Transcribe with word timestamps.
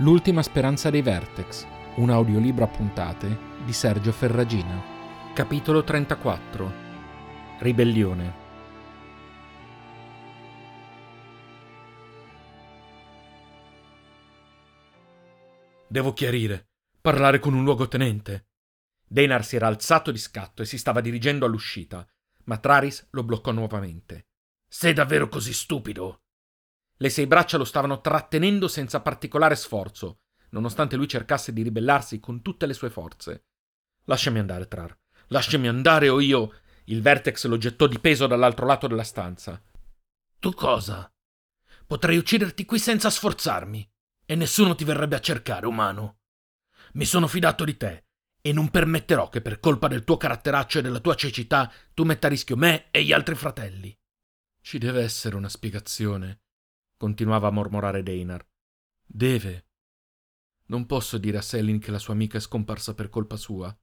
L'ultima 0.00 0.42
speranza 0.42 0.90
dei 0.90 1.00
Vertex, 1.00 1.66
un 1.94 2.10
audiolibro 2.10 2.64
a 2.64 2.68
puntate 2.68 3.54
di 3.64 3.72
Sergio 3.72 4.12
Ferragina. 4.12 5.32
Capitolo 5.32 5.84
34 5.84 6.72
Ribellione. 7.60 8.34
Devo 15.86 16.12
chiarire, 16.12 16.68
parlare 17.00 17.38
con 17.38 17.54
un 17.54 17.64
luogotenente. 17.64 18.48
Denar 19.02 19.46
si 19.46 19.56
era 19.56 19.66
alzato 19.66 20.10
di 20.10 20.18
scatto 20.18 20.60
e 20.60 20.66
si 20.66 20.76
stava 20.76 21.00
dirigendo 21.00 21.46
all'uscita, 21.46 22.06
ma 22.44 22.58
Traris 22.58 23.08
lo 23.12 23.24
bloccò 23.24 23.50
nuovamente. 23.50 24.26
Sei 24.68 24.92
davvero 24.92 25.30
così 25.30 25.54
stupido? 25.54 26.25
Le 26.98 27.10
sei 27.10 27.26
braccia 27.26 27.58
lo 27.58 27.64
stavano 27.64 28.00
trattenendo 28.00 28.68
senza 28.68 29.00
particolare 29.00 29.54
sforzo, 29.54 30.20
nonostante 30.50 30.96
lui 30.96 31.06
cercasse 31.06 31.52
di 31.52 31.62
ribellarsi 31.62 32.20
con 32.20 32.40
tutte 32.40 32.64
le 32.66 32.72
sue 32.72 32.88
forze. 32.88 33.44
Lasciami 34.04 34.38
andare, 34.38 34.66
Trar. 34.66 34.96
Lasciami 35.28 35.68
andare 35.68 36.08
o 36.08 36.20
io. 36.20 36.60
Il 36.84 37.02
Vertex 37.02 37.46
lo 37.46 37.58
gettò 37.58 37.86
di 37.86 37.98
peso 37.98 38.26
dall'altro 38.26 38.64
lato 38.64 38.86
della 38.86 39.02
stanza. 39.02 39.60
Tu 40.38 40.54
cosa? 40.54 41.12
Potrei 41.86 42.16
ucciderti 42.16 42.64
qui 42.64 42.78
senza 42.78 43.10
sforzarmi, 43.10 43.90
e 44.24 44.34
nessuno 44.34 44.74
ti 44.74 44.84
verrebbe 44.84 45.16
a 45.16 45.20
cercare, 45.20 45.66
umano. 45.66 46.20
Mi 46.92 47.04
sono 47.04 47.26
fidato 47.26 47.64
di 47.64 47.76
te, 47.76 48.04
e 48.40 48.52
non 48.52 48.70
permetterò 48.70 49.28
che 49.28 49.42
per 49.42 49.60
colpa 49.60 49.88
del 49.88 50.04
tuo 50.04 50.16
caratteraccio 50.16 50.78
e 50.78 50.82
della 50.82 51.00
tua 51.00 51.14
cecità 51.14 51.70
tu 51.92 52.04
metta 52.04 52.28
a 52.28 52.30
rischio 52.30 52.56
me 52.56 52.90
e 52.90 53.04
gli 53.04 53.12
altri 53.12 53.34
fratelli. 53.34 53.94
Ci 54.60 54.78
deve 54.78 55.02
essere 55.02 55.36
una 55.36 55.48
spiegazione 55.48 56.42
continuava 56.96 57.48
a 57.48 57.52
mormorare 57.52 58.02
Deinar. 58.02 58.46
Deve. 59.04 59.66
Non 60.66 60.86
posso 60.86 61.18
dire 61.18 61.38
a 61.38 61.42
Selin 61.42 61.78
che 61.78 61.90
la 61.90 61.98
sua 61.98 62.14
amica 62.14 62.38
è 62.38 62.40
scomparsa 62.40 62.94
per 62.94 63.08
colpa 63.08 63.36
sua. 63.36 63.76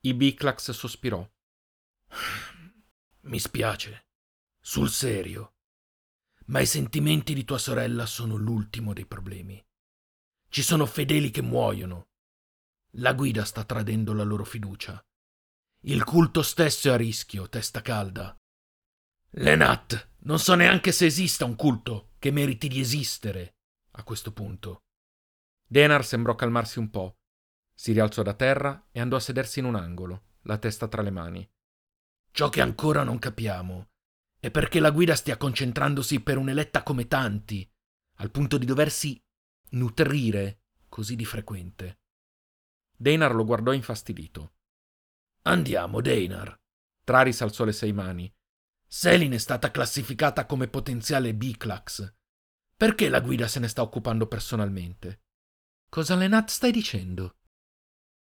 I 0.00 0.14
Biclax 0.14 0.70
sospirò. 0.70 1.28
Mi 3.22 3.38
spiace. 3.38 4.06
Sul 4.60 4.88
serio. 4.88 5.54
Ma 6.46 6.60
i 6.60 6.66
sentimenti 6.66 7.34
di 7.34 7.44
tua 7.44 7.58
sorella 7.58 8.06
sono 8.06 8.36
l'ultimo 8.36 8.92
dei 8.92 9.06
problemi. 9.06 9.62
Ci 10.48 10.62
sono 10.62 10.86
fedeli 10.86 11.30
che 11.30 11.42
muoiono. 11.42 12.08
La 12.98 13.12
guida 13.12 13.44
sta 13.44 13.64
tradendo 13.64 14.12
la 14.12 14.22
loro 14.22 14.44
fiducia. 14.44 15.04
Il 15.80 16.04
culto 16.04 16.42
stesso 16.42 16.88
è 16.88 16.92
a 16.92 16.96
rischio, 16.96 17.48
testa 17.48 17.82
calda. 17.82 18.38
Lenat, 19.36 20.10
non 20.26 20.38
so 20.38 20.54
neanche 20.54 20.92
se 20.92 21.06
esista 21.06 21.44
un 21.44 21.56
culto 21.56 22.12
che 22.20 22.30
meriti 22.30 22.68
di 22.68 22.78
esistere 22.78 23.56
a 23.92 24.04
questo 24.04 24.32
punto. 24.32 24.84
Denar 25.66 26.04
sembrò 26.04 26.36
calmarsi 26.36 26.78
un 26.78 26.88
po'. 26.88 27.18
Si 27.74 27.90
rialzò 27.90 28.22
da 28.22 28.34
terra 28.34 28.90
e 28.92 29.00
andò 29.00 29.16
a 29.16 29.20
sedersi 29.20 29.58
in 29.58 29.64
un 29.64 29.74
angolo, 29.74 30.36
la 30.42 30.56
testa 30.58 30.86
tra 30.86 31.02
le 31.02 31.10
mani. 31.10 31.50
Ciò 32.30 32.48
che 32.48 32.60
ancora 32.60 33.02
non 33.02 33.18
capiamo 33.18 33.88
è 34.38 34.52
perché 34.52 34.78
la 34.78 34.92
guida 34.92 35.16
stia 35.16 35.36
concentrandosi 35.36 36.20
per 36.20 36.38
un'eletta 36.38 36.84
come 36.84 37.08
tanti, 37.08 37.68
al 38.18 38.30
punto 38.30 38.56
di 38.56 38.66
doversi 38.66 39.20
nutrire 39.70 40.60
così 40.88 41.16
di 41.16 41.24
frequente. 41.24 42.02
Deinar 42.96 43.34
lo 43.34 43.44
guardò 43.44 43.72
infastidito. 43.72 44.54
Andiamo, 45.42 46.00
Deinar. 46.00 46.56
Traris 47.02 47.40
alzò 47.40 47.64
le 47.64 47.72
sei 47.72 47.92
mani. 47.92 48.32
Selin 48.96 49.32
è 49.32 49.38
stata 49.38 49.72
classificata 49.72 50.46
come 50.46 50.68
potenziale 50.68 51.34
Biclax. 51.34 52.14
Perché 52.76 53.08
la 53.08 53.18
guida 53.18 53.48
se 53.48 53.58
ne 53.58 53.66
sta 53.66 53.82
occupando 53.82 54.28
personalmente? 54.28 55.22
Cosa 55.90 56.14
Lenat 56.14 56.48
stai 56.48 56.70
dicendo? 56.70 57.38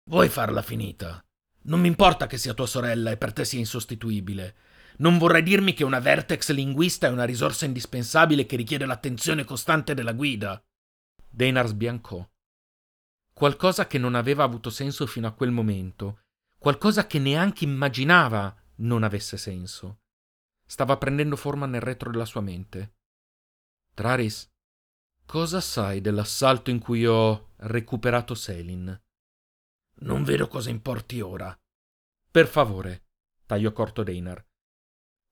Vuoi 0.09 0.27
farla 0.27 0.63
finita? 0.63 1.23
Non 1.65 1.81
mi 1.81 1.87
importa 1.87 2.25
che 2.25 2.39
sia 2.39 2.55
tua 2.55 2.65
sorella 2.65 3.11
e 3.11 3.17
per 3.17 3.31
te 3.31 3.45
sia 3.45 3.59
insostituibile. 3.59 4.55
Non 4.97 5.19
vorrei 5.19 5.43
dirmi 5.43 5.73
che 5.73 5.83
una 5.83 5.99
vertex 5.99 6.49
linguista 6.49 7.05
è 7.05 7.11
una 7.11 7.25
risorsa 7.25 7.65
indispensabile 7.65 8.47
che 8.47 8.55
richiede 8.55 8.87
l'attenzione 8.87 9.43
costante 9.43 9.93
della 9.93 10.13
guida. 10.13 10.59
Deinar 11.29 11.67
sbiancò. 11.67 12.27
Qualcosa 13.31 13.85
che 13.85 13.99
non 13.99 14.15
aveva 14.15 14.43
avuto 14.43 14.71
senso 14.71 15.05
fino 15.05 15.27
a 15.27 15.33
quel 15.33 15.51
momento, 15.51 16.21
qualcosa 16.57 17.05
che 17.05 17.19
neanche 17.19 17.65
immaginava 17.65 18.63
non 18.77 19.03
avesse 19.03 19.37
senso 19.37 19.99
stava 20.65 20.97
prendendo 20.97 21.35
forma 21.35 21.65
nel 21.65 21.81
retro 21.81 22.11
della 22.11 22.25
sua 22.25 22.41
mente. 22.41 22.95
Traris, 23.93 24.51
cosa 25.25 25.61
sai 25.61 26.01
dell'assalto 26.01 26.69
in 26.69 26.79
cui 26.79 27.05
ho 27.05 27.53
recuperato 27.57 28.33
Selin? 28.35 29.01
Non 29.97 30.23
vedo 30.23 30.47
cosa 30.47 30.69
importi 30.69 31.21
ora. 31.21 31.57
Per 32.29 32.47
favore, 32.47 33.05
tagliò 33.45 33.71
corto 33.71 34.03
Deinar. 34.03 34.45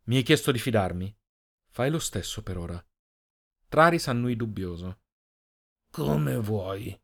Mi 0.06 0.18
hai 0.18 0.24
chiesto 0.24 0.52
di 0.52 0.60
fidarmi. 0.60 1.14
Fai 1.70 1.90
lo 1.90 2.00
stesso 2.00 2.44
per 2.44 2.58
ora. 2.58 2.86
Traris 3.68 4.08
annui 4.08 4.36
dubbioso. 4.36 5.02
Come 5.92 6.38
vuoi. 6.38 6.98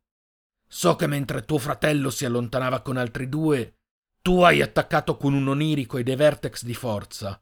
So 0.67 0.96
che 0.96 1.07
mentre 1.07 1.44
tuo 1.44 1.57
fratello 1.57 2.11
si 2.11 2.25
allontanava 2.25 2.81
con 2.81 2.97
altri 2.97 3.28
due, 3.28 3.79
tu 4.22 4.41
hai 4.41 4.61
attaccato 4.61 5.17
con 5.17 5.34
un 5.34 5.47
onirico 5.47 5.97
e 5.97 6.03
dei 6.03 6.16
vertex 6.16 6.63
di 6.63 6.75
forza 6.75 7.41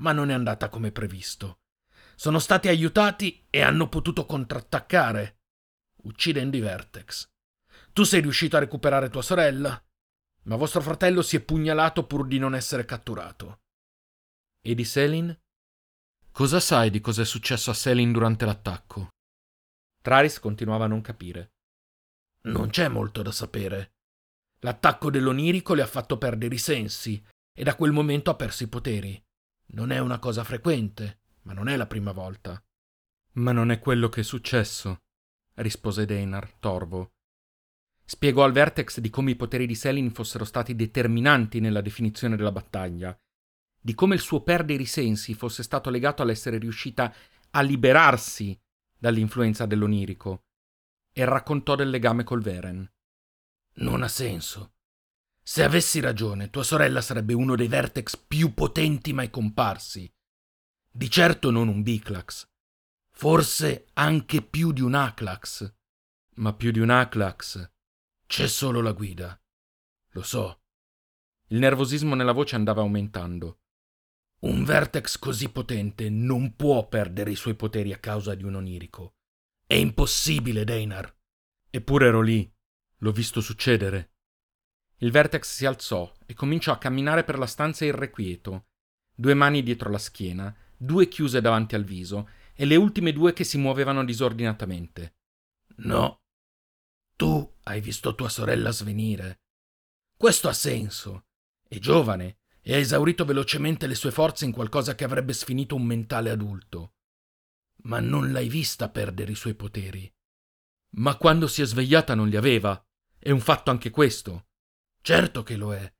ma 0.00 0.12
non 0.12 0.30
è 0.30 0.34
andata 0.34 0.68
come 0.68 0.92
previsto. 0.92 1.60
Sono 2.14 2.38
stati 2.38 2.68
aiutati 2.68 3.46
e 3.48 3.62
hanno 3.62 3.88
potuto 3.88 4.26
contrattaccare, 4.26 5.40
uccidendo 6.02 6.56
i 6.56 6.60
Vertex. 6.60 7.28
Tu 7.92 8.02
sei 8.04 8.20
riuscito 8.20 8.56
a 8.56 8.60
recuperare 8.60 9.08
tua 9.08 9.22
sorella, 9.22 9.82
ma 10.44 10.56
vostro 10.56 10.80
fratello 10.80 11.22
si 11.22 11.36
è 11.36 11.40
pugnalato 11.40 12.06
pur 12.06 12.26
di 12.26 12.38
non 12.38 12.54
essere 12.54 12.84
catturato. 12.84 13.60
E 14.62 14.74
di 14.74 14.84
Selin? 14.84 15.36
Cosa 16.30 16.60
sai 16.60 16.90
di 16.90 17.00
cosa 17.00 17.22
è 17.22 17.24
successo 17.24 17.70
a 17.70 17.74
Selin 17.74 18.12
durante 18.12 18.44
l'attacco? 18.44 19.08
Traris 20.02 20.38
continuava 20.38 20.84
a 20.84 20.88
non 20.88 21.00
capire. 21.00 21.52
Non 22.42 22.70
c'è 22.70 22.88
molto 22.88 23.22
da 23.22 23.32
sapere. 23.32 23.92
L'attacco 24.60 25.10
dell'onirico 25.10 25.74
le 25.74 25.82
ha 25.82 25.86
fatto 25.86 26.16
perdere 26.16 26.54
i 26.54 26.58
sensi 26.58 27.22
e 27.52 27.64
da 27.64 27.74
quel 27.74 27.92
momento 27.92 28.30
ha 28.30 28.34
perso 28.34 28.62
i 28.62 28.68
poteri. 28.68 29.22
Non 29.72 29.92
è 29.92 29.98
una 29.98 30.18
cosa 30.18 30.42
frequente, 30.42 31.20
ma 31.42 31.52
non 31.52 31.68
è 31.68 31.76
la 31.76 31.86
prima 31.86 32.12
volta. 32.12 32.62
Ma 33.32 33.52
non 33.52 33.70
è 33.70 33.78
quello 33.78 34.08
che 34.08 34.20
è 34.20 34.24
successo, 34.24 35.02
rispose 35.54 36.06
Deinar, 36.06 36.52
torvo. 36.54 37.12
Spiegò 38.04 38.42
al 38.42 38.52
Vertex 38.52 38.98
di 38.98 39.08
come 39.10 39.30
i 39.30 39.36
poteri 39.36 39.66
di 39.66 39.76
Selin 39.76 40.10
fossero 40.10 40.44
stati 40.44 40.74
determinanti 40.74 41.60
nella 41.60 41.80
definizione 41.80 42.34
della 42.34 42.50
battaglia, 42.50 43.16
di 43.80 43.94
come 43.94 44.16
il 44.16 44.20
suo 44.20 44.42
perdere 44.42 44.82
i 44.82 44.86
sensi 44.86 45.34
fosse 45.34 45.62
stato 45.62 45.90
legato 45.90 46.22
all'essere 46.22 46.58
riuscita 46.58 47.14
a 47.50 47.60
liberarsi 47.60 48.58
dall'influenza 48.98 49.66
dell'onirico, 49.66 50.46
e 51.12 51.24
raccontò 51.24 51.76
del 51.76 51.90
legame 51.90 52.24
col 52.24 52.42
Veren. 52.42 52.90
Non 53.74 54.02
ha 54.02 54.08
senso. 54.08 54.74
Se 55.42 55.62
avessi 55.62 56.00
ragione, 56.00 56.50
tua 56.50 56.62
sorella 56.62 57.00
sarebbe 57.00 57.34
uno 57.34 57.56
dei 57.56 57.68
vertex 57.68 58.16
più 58.16 58.54
potenti 58.54 59.12
mai 59.12 59.30
comparsi. 59.30 60.12
Di 60.92 61.10
certo 61.10 61.50
non 61.50 61.68
un 61.68 61.82
Biclax. 61.82 62.48
Forse 63.10 63.86
anche 63.94 64.42
più 64.42 64.72
di 64.72 64.80
un 64.80 64.94
Aclax. 64.94 65.74
Ma 66.36 66.54
più 66.54 66.70
di 66.70 66.80
un 66.80 66.90
Aclax 66.90 67.70
c'è 68.26 68.46
solo 68.46 68.80
la 68.80 68.92
guida. 68.92 69.40
Lo 70.10 70.22
so. 70.22 70.62
Il 71.48 71.58
nervosismo 71.58 72.14
nella 72.14 72.32
voce 72.32 72.54
andava 72.54 72.80
aumentando. 72.80 73.60
Un 74.40 74.64
vertex 74.64 75.18
così 75.18 75.50
potente 75.50 76.08
non 76.08 76.54
può 76.56 76.88
perdere 76.88 77.32
i 77.32 77.36
suoi 77.36 77.54
poteri 77.54 77.92
a 77.92 77.98
causa 77.98 78.34
di 78.34 78.44
un 78.44 78.54
onirico. 78.54 79.16
È 79.66 79.74
impossibile, 79.74 80.64
Deinar. 80.64 81.14
Eppure 81.68 82.06
ero 82.06 82.22
lì. 82.22 82.50
L'ho 82.98 83.12
visto 83.12 83.40
succedere. 83.40 84.14
Il 85.02 85.10
Vertex 85.10 85.54
si 85.54 85.64
alzò 85.64 86.12
e 86.26 86.34
cominciò 86.34 86.72
a 86.72 86.78
camminare 86.78 87.24
per 87.24 87.38
la 87.38 87.46
stanza 87.46 87.84
irrequieto, 87.84 88.66
due 89.14 89.34
mani 89.34 89.62
dietro 89.62 89.90
la 89.90 89.98
schiena, 89.98 90.54
due 90.76 91.08
chiuse 91.08 91.40
davanti 91.40 91.74
al 91.74 91.84
viso 91.84 92.28
e 92.54 92.66
le 92.66 92.76
ultime 92.76 93.12
due 93.12 93.32
che 93.32 93.44
si 93.44 93.56
muovevano 93.56 94.04
disordinatamente. 94.04 95.14
No. 95.76 96.20
Tu 97.16 97.56
hai 97.64 97.80
visto 97.80 98.14
tua 98.14 98.28
sorella 98.28 98.70
svenire. 98.72 99.40
Questo 100.14 100.48
ha 100.48 100.52
senso. 100.52 101.24
È 101.66 101.78
giovane 101.78 102.40
e 102.60 102.74
ha 102.74 102.78
esaurito 102.78 103.24
velocemente 103.24 103.86
le 103.86 103.94
sue 103.94 104.10
forze 104.10 104.44
in 104.44 104.52
qualcosa 104.52 104.94
che 104.94 105.04
avrebbe 105.04 105.32
sfinito 105.32 105.74
un 105.76 105.84
mentale 105.84 106.28
adulto. 106.28 106.92
Ma 107.84 108.00
non 108.00 108.32
l'hai 108.32 108.50
vista 108.50 108.90
perdere 108.90 109.32
i 109.32 109.36
suoi 109.36 109.54
poteri. 109.54 110.12
Ma 110.96 111.16
quando 111.16 111.46
si 111.46 111.62
è 111.62 111.64
svegliata 111.64 112.14
non 112.14 112.28
li 112.28 112.36
aveva. 112.36 112.82
È 113.18 113.30
un 113.30 113.40
fatto 113.40 113.70
anche 113.70 113.88
questo. 113.88 114.48
Certo 115.02 115.42
che 115.42 115.56
lo 115.56 115.74
è. 115.74 115.92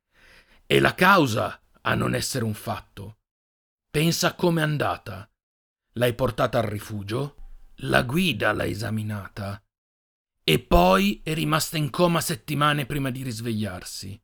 E 0.65 0.79
la 0.79 0.93
causa 0.93 1.61
a 1.81 1.95
non 1.95 2.15
essere 2.15 2.43
un 2.43 2.53
fatto. 2.53 3.19
Pensa 3.89 4.35
com'è 4.35 4.61
andata. 4.61 5.29
L'hai 5.93 6.13
portata 6.13 6.59
al 6.59 6.65
rifugio? 6.65 7.35
La 7.83 8.03
guida 8.03 8.53
l'ha 8.53 8.65
esaminata. 8.65 9.61
E 10.43 10.59
poi 10.59 11.21
è 11.23 11.33
rimasta 11.33 11.77
in 11.77 11.89
coma 11.89 12.21
settimane 12.21 12.85
prima 12.85 13.09
di 13.09 13.23
risvegliarsi. 13.23 14.21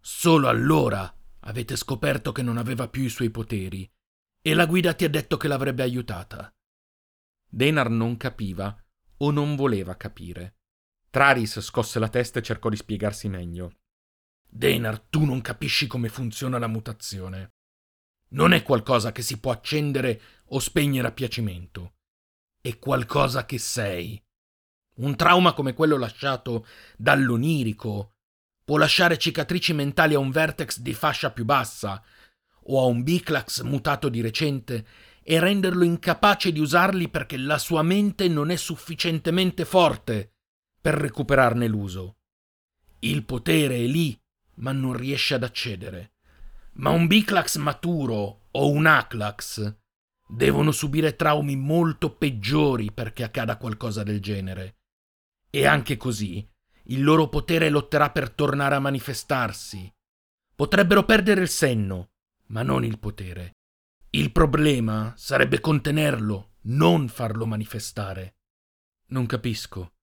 Solo 0.00 0.48
allora 0.48 1.12
avete 1.40 1.76
scoperto 1.76 2.32
che 2.32 2.42
non 2.42 2.58
aveva 2.58 2.88
più 2.88 3.02
i 3.02 3.08
suoi 3.08 3.30
poteri 3.30 3.90
e 4.40 4.54
la 4.54 4.66
guida 4.66 4.94
ti 4.94 5.04
ha 5.04 5.10
detto 5.10 5.36
che 5.36 5.48
l'avrebbe 5.48 5.82
aiutata. 5.82 6.54
Denar 7.48 7.90
non 7.90 8.16
capiva 8.16 8.76
o 9.18 9.30
non 9.30 9.56
voleva 9.56 9.96
capire. 9.96 10.58
Traris 11.10 11.60
scosse 11.60 11.98
la 11.98 12.08
testa 12.08 12.38
e 12.38 12.42
cercò 12.42 12.68
di 12.68 12.76
spiegarsi 12.76 13.28
meglio. 13.28 13.78
Denar, 14.56 15.00
tu 15.00 15.26
non 15.26 15.42
capisci 15.42 15.86
come 15.86 16.08
funziona 16.08 16.58
la 16.58 16.66
mutazione. 16.66 17.56
Non 18.28 18.54
è 18.54 18.62
qualcosa 18.62 19.12
che 19.12 19.20
si 19.20 19.38
può 19.38 19.52
accendere 19.52 20.18
o 20.46 20.60
spegnere 20.60 21.08
a 21.08 21.12
piacimento. 21.12 21.96
È 22.58 22.78
qualcosa 22.78 23.44
che 23.44 23.58
sei. 23.58 24.18
Un 24.96 25.14
trauma 25.14 25.52
come 25.52 25.74
quello 25.74 25.98
lasciato 25.98 26.66
dall'onirico 26.96 28.14
può 28.64 28.78
lasciare 28.78 29.18
cicatrici 29.18 29.74
mentali 29.74 30.14
a 30.14 30.20
un 30.20 30.30
vertex 30.30 30.78
di 30.78 30.94
fascia 30.94 31.30
più 31.30 31.44
bassa 31.44 32.02
o 32.68 32.80
a 32.80 32.86
un 32.86 33.02
biclax 33.02 33.60
mutato 33.60 34.08
di 34.08 34.22
recente 34.22 34.86
e 35.22 35.38
renderlo 35.38 35.84
incapace 35.84 36.50
di 36.50 36.60
usarli 36.60 37.10
perché 37.10 37.36
la 37.36 37.58
sua 37.58 37.82
mente 37.82 38.26
non 38.26 38.48
è 38.48 38.56
sufficientemente 38.56 39.66
forte 39.66 40.32
per 40.80 40.94
recuperarne 40.94 41.68
l'uso. 41.68 42.16
Il 43.00 43.22
potere 43.26 43.76
è 43.76 43.86
lì, 43.86 44.18
ma 44.56 44.72
non 44.72 44.92
riesce 44.94 45.34
ad 45.34 45.42
accedere. 45.42 46.12
Ma 46.74 46.90
un 46.90 47.06
biclax 47.06 47.56
maturo 47.56 48.48
o 48.50 48.70
un 48.70 48.86
aclax 48.86 49.74
devono 50.28 50.72
subire 50.72 51.16
traumi 51.16 51.56
molto 51.56 52.14
peggiori 52.14 52.92
perché 52.92 53.22
accada 53.22 53.56
qualcosa 53.56 54.02
del 54.02 54.20
genere. 54.20 54.78
E 55.50 55.66
anche 55.66 55.96
così 55.96 56.46
il 56.88 57.02
loro 57.02 57.28
potere 57.28 57.68
lotterà 57.68 58.10
per 58.10 58.30
tornare 58.30 58.74
a 58.74 58.80
manifestarsi. 58.80 59.92
Potrebbero 60.54 61.04
perdere 61.04 61.40
il 61.40 61.48
senno, 61.48 62.10
ma 62.46 62.62
non 62.62 62.84
il 62.84 62.98
potere. 62.98 63.56
Il 64.10 64.32
problema 64.32 65.12
sarebbe 65.16 65.60
contenerlo, 65.60 66.54
non 66.62 67.08
farlo 67.08 67.44
manifestare. 67.44 68.36
Non 69.08 69.26
capisco. 69.26 69.94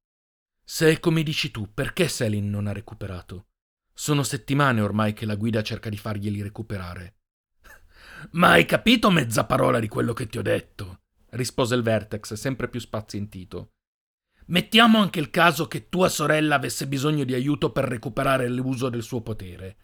Se 0.63 0.91
è 0.91 0.99
come 0.99 1.23
dici 1.23 1.51
tu, 1.51 1.73
perché 1.73 2.07
Selin 2.07 2.49
non 2.49 2.67
ha 2.67 2.71
recuperato? 2.73 3.47
Sono 3.93 4.23
settimane 4.23 4.81
ormai 4.81 5.13
che 5.13 5.25
la 5.25 5.35
guida 5.35 5.61
cerca 5.61 5.89
di 5.89 5.97
farglieli 5.97 6.41
recuperare. 6.41 7.15
Ma 8.31 8.51
hai 8.51 8.65
capito 8.65 9.11
mezza 9.11 9.45
parola 9.45 9.79
di 9.79 9.87
quello 9.87 10.13
che 10.13 10.27
ti 10.27 10.37
ho 10.37 10.41
detto? 10.41 10.99
rispose 11.33 11.75
il 11.75 11.81
Vertex, 11.81 12.33
sempre 12.33 12.67
più 12.67 12.79
spazientito. 12.79 13.71
Mettiamo 14.47 14.99
anche 14.99 15.19
il 15.19 15.29
caso 15.29 15.67
che 15.67 15.89
tua 15.89 16.09
sorella 16.09 16.55
avesse 16.55 16.87
bisogno 16.87 17.23
di 17.23 17.33
aiuto 17.33 17.71
per 17.71 17.85
recuperare 17.85 18.47
l'uso 18.49 18.89
del 18.89 19.03
suo 19.03 19.21
potere. 19.21 19.77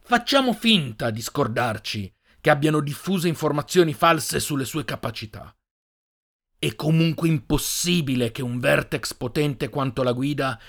Facciamo 0.00 0.52
finta 0.52 1.10
di 1.10 1.20
scordarci 1.20 2.12
che 2.40 2.50
abbiano 2.50 2.80
diffuso 2.80 3.26
informazioni 3.26 3.94
false 3.94 4.40
sulle 4.40 4.64
sue 4.64 4.84
capacità. 4.84 5.54
È 6.58 6.74
comunque 6.74 7.28
impossibile 7.28 8.30
che 8.30 8.42
un 8.42 8.58
vertex 8.58 9.14
potente 9.14 9.68
quanto 9.68 10.02
la 10.02 10.12
guida 10.12 10.60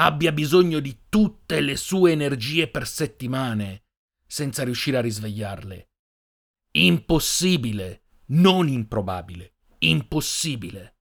abbia 0.00 0.30
bisogno 0.32 0.78
di 0.78 1.04
tutte 1.08 1.60
le 1.60 1.76
sue 1.76 2.12
energie 2.12 2.68
per 2.68 2.86
settimane 2.86 3.84
senza 4.26 4.62
riuscire 4.62 4.98
a 4.98 5.00
risvegliarle. 5.00 5.90
Impossibile, 6.72 8.02
non 8.26 8.68
improbabile, 8.68 9.54
impossibile. 9.78 10.98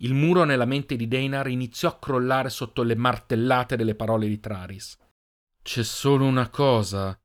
Il 0.00 0.14
muro 0.14 0.44
nella 0.44 0.66
mente 0.66 0.94
di 0.94 1.08
Deinar 1.08 1.48
iniziò 1.48 1.88
a 1.88 1.98
crollare 1.98 2.50
sotto 2.50 2.84
le 2.84 2.94
martellate 2.94 3.74
delle 3.74 3.96
parole 3.96 4.28
di 4.28 4.38
Traris. 4.38 4.96
C'è 5.60 5.82
solo 5.82 6.24
una 6.24 6.48
cosa 6.48 7.20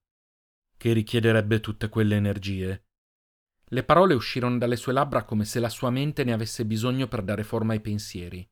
che 0.75 0.93
richiederebbe 0.93 1.59
tutte 1.59 1.89
quelle 1.89 2.15
energie. 2.15 2.87
Le 3.65 3.83
parole 3.83 4.15
uscirono 4.15 4.57
dalle 4.57 4.75
sue 4.75 4.93
labbra 4.93 5.23
come 5.23 5.45
se 5.45 5.59
la 5.59 5.69
sua 5.69 5.91
mente 5.91 6.23
ne 6.23 6.33
avesse 6.33 6.65
bisogno 6.65 7.07
per 7.07 7.21
dare 7.21 7.43
forma 7.43 7.73
ai 7.73 7.81
pensieri. 7.81 8.47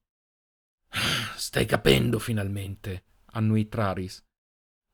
Stai 1.41 1.65
capendo 1.65 2.19
finalmente, 2.19 3.05
annui 3.31 3.67
Traris. 3.67 4.23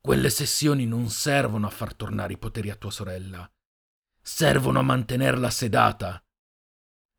Quelle 0.00 0.30
sessioni 0.30 0.86
non 0.86 1.10
servono 1.10 1.66
a 1.66 1.70
far 1.70 1.92
tornare 1.92 2.32
i 2.32 2.38
poteri 2.38 2.70
a 2.70 2.74
tua 2.74 2.90
sorella. 2.90 3.46
Servono 4.18 4.78
a 4.78 4.82
mantenerla 4.82 5.50
sedata. 5.50 6.26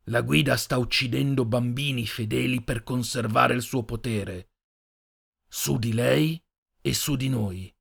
La 0.06 0.22
guida 0.22 0.58
sta 0.58 0.80
uccidendo 0.80 1.46
bambini 1.46 2.08
fedeli 2.08 2.64
per 2.64 2.82
conservare 2.82 3.54
il 3.54 3.62
suo 3.62 3.84
potere. 3.84 4.50
Su 5.48 5.78
di 5.78 5.94
lei 5.94 6.44
e 6.82 6.94
su 6.96 7.16
di 7.16 7.30
noi. 7.30 7.72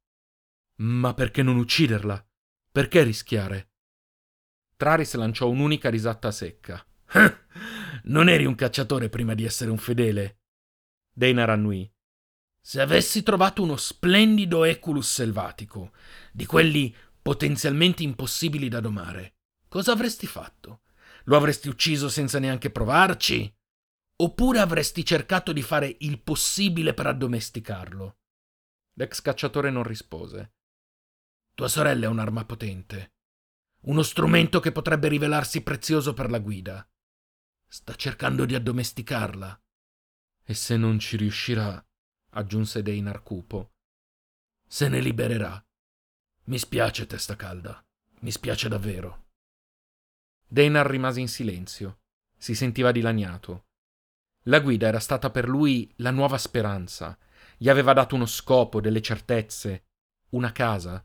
Ma 0.83 1.15
perché 1.15 1.43
non 1.43 1.57
ucciderla? 1.57 2.29
Perché 2.71 3.03
rischiare? 3.03 3.71
Traris 4.77 5.15
lanciò 5.15 5.49
un'unica 5.49 5.89
risata 5.89 6.31
secca. 6.31 6.87
non 8.05 8.29
eri 8.29 8.45
un 8.45 8.55
cacciatore 8.55 9.09
prima 9.09 9.33
di 9.33 9.45
essere 9.45 9.71
un 9.71 9.79
fedele? 9.79 10.39
Deinar 11.19 11.51
annui. 11.51 11.93
Se 12.61 12.81
avessi 12.81 13.25
trovato 13.25 13.61
uno 13.61 13.75
splendido 13.75 14.63
Eculus 14.63 15.15
selvatico, 15.15 15.91
di 16.31 16.47
quelli 16.47 16.95
potenzialmente 17.21 18.05
impossibili 18.05 18.69
da 18.69 18.79
domare, 18.79 19.39
cosa 19.67 19.91
avresti 19.91 20.29
fatto? 20.29 20.83
Lo 21.25 21.37
avresti 21.37 21.69
ucciso 21.69 22.09
senza 22.09 22.39
neanche 22.39 22.71
provarci? 22.71 23.53
Oppure 24.21 24.61
avresti 24.61 25.05
cercato 25.05 25.53
di 25.53 25.61
fare 25.61 25.97
il 26.01 26.21
possibile 26.23 26.95
per 26.95 27.09
addomesticarlo? 27.09 28.19
L'ex 28.95 29.21
cacciatore 29.21 29.71
non 29.71 29.83
rispose. 29.83 30.53
Tua 31.53 31.67
sorella 31.67 32.05
è 32.05 32.09
un'arma 32.09 32.45
potente, 32.45 33.15
uno 33.87 34.03
strumento 34.03 34.61
che 34.61 34.71
potrebbe 34.71 35.09
rivelarsi 35.09 35.63
prezioso 35.63 36.15
per 36.15 36.31
la 36.31 36.39
guida. 36.39 36.89
Sta 37.67 37.97
cercando 37.97 38.45
di 38.45 38.55
addomesticarla. 38.55 39.61
E 40.49 40.55
se 40.55 40.79
non 40.79 40.99
ci 40.99 41.19
riuscirà, 41.19 41.85
aggiunse 42.31 42.83
Deinar 42.83 43.23
cupo, 43.23 43.73
se 44.67 44.89
ne 44.89 45.01
libererà. 45.01 45.63
Mi 46.45 46.59
spiace, 46.59 47.07
testa 47.07 47.37
calda. 47.37 47.85
Mi 48.21 48.31
spiace 48.31 48.69
davvero. 48.71 49.27
Deinar 50.47 50.87
rimase 50.87 51.21
in 51.21 51.29
silenzio. 51.29 51.99
Si 52.39 52.55
sentiva 52.55 52.93
dilaniato. 52.93 53.67
La 54.45 54.61
guida 54.61 54.89
era 54.89 55.01
stata 55.01 55.29
per 55.31 55.47
lui 55.47 55.93
la 55.97 56.11
nuova 56.11 56.39
speranza. 56.39 57.19
Gli 57.59 57.69
aveva 57.69 57.93
dato 57.93 58.15
uno 58.15 58.25
scopo, 58.25 58.81
delle 58.81 59.03
certezze, 59.03 59.89
una 60.31 60.53
casa 60.53 61.05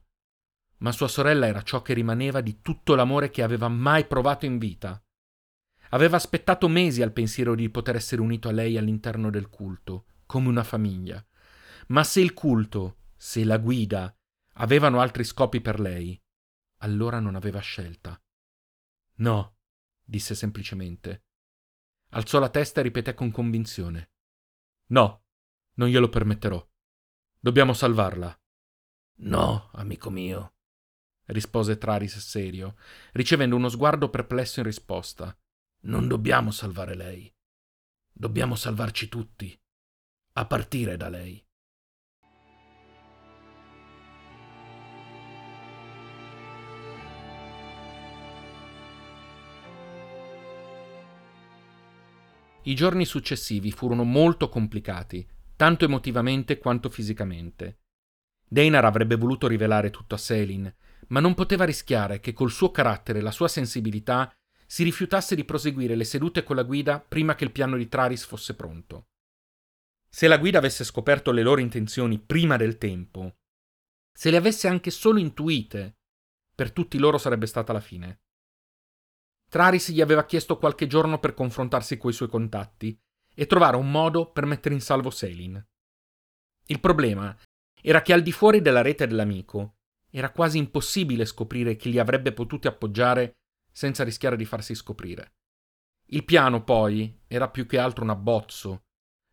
ma 0.84 0.92
sua 0.92 1.08
sorella 1.08 1.48
era 1.48 1.64
ciò 1.64 1.82
che 1.82 1.94
rimaneva 1.94 2.42
di 2.42 2.62
tutto 2.62 2.94
l'amore 2.94 3.30
che 3.30 3.42
aveva 3.42 3.70
mai 3.70 4.06
provato 4.06 4.46
in 4.46 4.58
vita. 4.58 5.02
Aveva 5.94 6.16
aspettato 6.16 6.68
mesi 6.68 7.04
al 7.04 7.14
pensiero 7.14 7.54
di 7.54 7.70
poter 7.70 7.96
essere 7.96 8.20
unito 8.20 8.50
a 8.50 8.52
lei 8.52 8.78
all'interno 8.78 9.30
del 9.30 9.48
culto, 9.48 10.06
come 10.26 10.48
una 10.48 10.64
famiglia. 10.64 11.24
Ma 11.88 12.04
se 12.04 12.20
il 12.20 12.34
culto, 12.34 12.98
se 13.16 13.44
la 13.44 13.60
guida, 13.60 14.12
avevano 14.54 15.02
altri 15.02 15.24
scopi 15.24 15.62
per 15.62 15.80
lei, 15.80 16.20
allora 16.78 17.20
non 17.20 17.36
aveva 17.36 17.60
scelta. 17.60 18.20
No, 19.18 19.58
disse 20.04 20.34
semplicemente. 20.34 21.26
Alzò 22.10 22.40
la 22.40 22.50
testa 22.50 22.80
e 22.80 22.84
ripeté 22.84 23.14
con 23.14 23.30
convinzione. 23.30 24.14
No, 24.88 25.26
non 25.76 25.90
glielo 25.90 26.10
permetterò. 26.10 26.68
Dobbiamo 27.40 27.74
salvarla. 27.74 28.36
No, 29.18 29.70
amico 29.74 30.10
mio, 30.10 30.56
rispose 31.26 31.78
Traris 31.78 32.18
serio, 32.18 32.78
ricevendo 33.12 33.56
uno 33.56 33.70
sguardo 33.70 34.10
perplesso 34.10 34.60
in 34.60 34.66
risposta. 34.66 35.38
Non 35.86 36.08
dobbiamo 36.08 36.52
salvare 36.52 36.96
lei. 36.96 37.30
Dobbiamo 38.10 38.56
salvarci 38.56 39.10
tutti, 39.10 39.54
a 40.38 40.46
partire 40.46 40.96
da 40.96 41.10
lei. 41.10 41.46
I 52.66 52.76
giorni 52.76 53.04
successivi 53.04 53.72
furono 53.72 54.06
molto 54.06 54.48
complicati, 54.48 55.28
tanto 55.58 55.84
emotivamente 55.84 56.60
quanto 56.60 56.90
fisicamente. 56.90 57.82
Deinar 58.48 58.86
avrebbe 58.86 59.18
voluto 59.18 59.48
rivelare 59.48 59.90
tutto 59.90 60.16
a 60.16 60.18
Selin, 60.18 60.74
ma 61.08 61.20
non 61.20 61.34
poteva 61.34 61.66
rischiare 61.66 62.22
che 62.22 62.32
col 62.32 62.52
suo 62.52 62.72
carattere 62.72 63.20
e 63.20 63.22
la 63.22 63.32
sua 63.32 63.50
sensibilità 63.50 64.34
si 64.74 64.82
rifiutasse 64.82 65.36
di 65.36 65.46
proseguire 65.46 65.96
le 65.96 66.04
sedute 66.04 66.42
con 66.42 66.56
la 66.56 66.64
guida 66.64 67.00
prima 67.00 67.36
che 67.36 67.44
il 67.44 67.52
piano 67.52 67.78
di 67.78 67.88
Traris 67.88 68.26
fosse 68.26 68.56
pronto. 68.56 69.10
Se 70.10 70.28
la 70.28 70.40
guida 70.40 70.58
avesse 70.58 70.84
scoperto 70.84 71.30
le 71.30 71.44
loro 71.44 71.62
intenzioni 71.62 72.18
prima 72.18 72.58
del 72.58 72.80
tempo, 72.80 73.36
se 74.12 74.32
le 74.32 74.38
avesse 74.38 74.68
anche 74.68 74.90
solo 74.90 75.20
intuite, 75.20 76.00
per 76.56 76.72
tutti 76.72 76.98
loro 76.98 77.20
sarebbe 77.20 77.46
stata 77.46 77.72
la 77.72 77.80
fine. 77.80 78.22
Traris 79.48 79.92
gli 79.92 80.02
aveva 80.02 80.26
chiesto 80.26 80.58
qualche 80.58 80.88
giorno 80.88 81.20
per 81.20 81.36
confrontarsi 81.36 82.00
coi 82.00 82.12
suoi 82.12 82.30
contatti 82.30 83.00
e 83.32 83.46
trovare 83.46 83.78
un 83.78 83.92
modo 83.92 84.32
per 84.32 84.48
mettere 84.48 84.74
in 84.74 84.82
salvo 84.82 85.12
Selin. 85.12 85.64
Il 86.66 86.80
problema 86.80 87.38
era 87.80 88.02
che 88.02 88.12
al 88.12 88.24
di 88.24 88.32
fuori 88.32 88.60
della 88.60 88.82
rete 88.82 89.06
dell'amico 89.06 89.76
era 90.10 90.32
quasi 90.32 90.58
impossibile 90.58 91.26
scoprire 91.26 91.76
chi 91.76 91.92
li 91.92 92.00
avrebbe 92.00 92.34
potuti 92.34 92.66
appoggiare 92.66 93.36
senza 93.74 94.06
rischiare 94.06 94.38
di 94.38 94.46
farsi 94.46 94.76
scoprire. 94.76 95.34
Il 96.06 96.24
piano, 96.24 96.64
poi, 96.64 97.22
era 97.28 97.50
più 97.50 97.66
che 97.66 97.80
altro 97.80 98.04
un 98.04 98.12
abbozzo. 98.12 98.84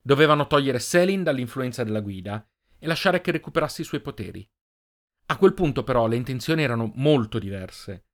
Dovevano 0.03 0.47
togliere 0.47 0.79
Selin 0.79 1.23
dall'influenza 1.23 1.85
della 1.85 2.01
guida 2.01 2.45
e 2.79 2.87
lasciare 2.87 3.21
che 3.21 3.31
recuperasse 3.31 3.83
i 3.83 3.85
suoi 3.85 4.01
poteri. 4.01 4.49
A 5.27 5.37
quel 5.37 5.55
punto, 5.55 5.85
però, 5.85 6.07
le 6.07 6.17
intenzioni 6.17 6.63
erano 6.63 6.91
molto 6.97 7.39
diverse. 7.39 8.07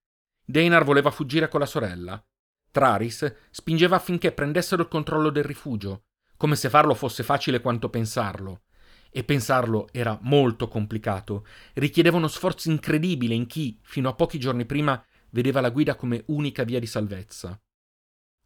Deinar 0.45 0.85
voleva 0.85 1.11
fuggire 1.11 1.49
con 1.49 1.61
la 1.61 1.66
sorella. 1.66 2.23
Traris 2.71 3.35
spingeva 3.50 3.97
affinché 3.97 4.33
prendessero 4.33 4.83
il 4.83 4.88
controllo 4.88 5.30
del 5.30 5.45
rifugio, 5.45 6.04
come 6.37 6.56
se 6.56 6.68
farlo 6.68 6.95
fosse 6.95 7.23
facile 7.23 7.61
quanto 7.61 7.88
pensarlo. 7.88 8.62
E 9.11 9.25
pensarlo 9.25 9.88
era 9.92 10.18
molto 10.23 10.68
complicato, 10.68 11.47
richiedeva 11.75 12.18
uno 12.18 12.28
sforzo 12.28 12.68
incredibile 12.68 13.33
in 13.35 13.47
chi, 13.47 13.78
fino 13.83 14.11
a 14.11 14.14
pochi 14.14 14.38
giorni 14.38 14.66
prima, 14.66 15.02
vedeva 15.36 15.60
la 15.60 15.68
guida 15.68 15.96
come 15.96 16.22
unica 16.28 16.64
via 16.64 16.80
di 16.80 16.86
salvezza. 16.86 17.60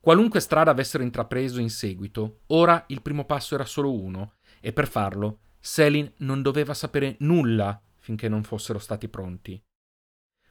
Qualunque 0.00 0.40
strada 0.40 0.72
avessero 0.72 1.04
intrapreso 1.04 1.60
in 1.60 1.70
seguito, 1.70 2.40
ora 2.48 2.84
il 2.88 3.00
primo 3.00 3.26
passo 3.26 3.54
era 3.54 3.64
solo 3.64 3.92
uno, 3.92 4.38
e 4.60 4.72
per 4.72 4.88
farlo 4.88 5.38
Selin 5.60 6.12
non 6.18 6.42
doveva 6.42 6.74
sapere 6.74 7.14
nulla 7.20 7.80
finché 7.98 8.28
non 8.28 8.42
fossero 8.42 8.80
stati 8.80 9.08
pronti. 9.08 9.62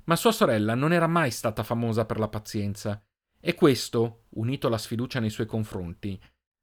Ma 0.05 0.15
sua 0.15 0.31
sorella 0.31 0.75
non 0.75 0.93
era 0.93 1.07
mai 1.07 1.29
stata 1.29 1.61
famosa 1.61 2.05
per 2.05 2.19
la 2.19 2.29
pazienza, 2.29 3.03
e 3.41 3.53
questo, 3.53 4.27
unito 4.29 4.67
alla 4.67 4.77
sfiducia 4.77 5.19
nei 5.19 5.29
suoi 5.29 5.45
confronti, 5.45 6.17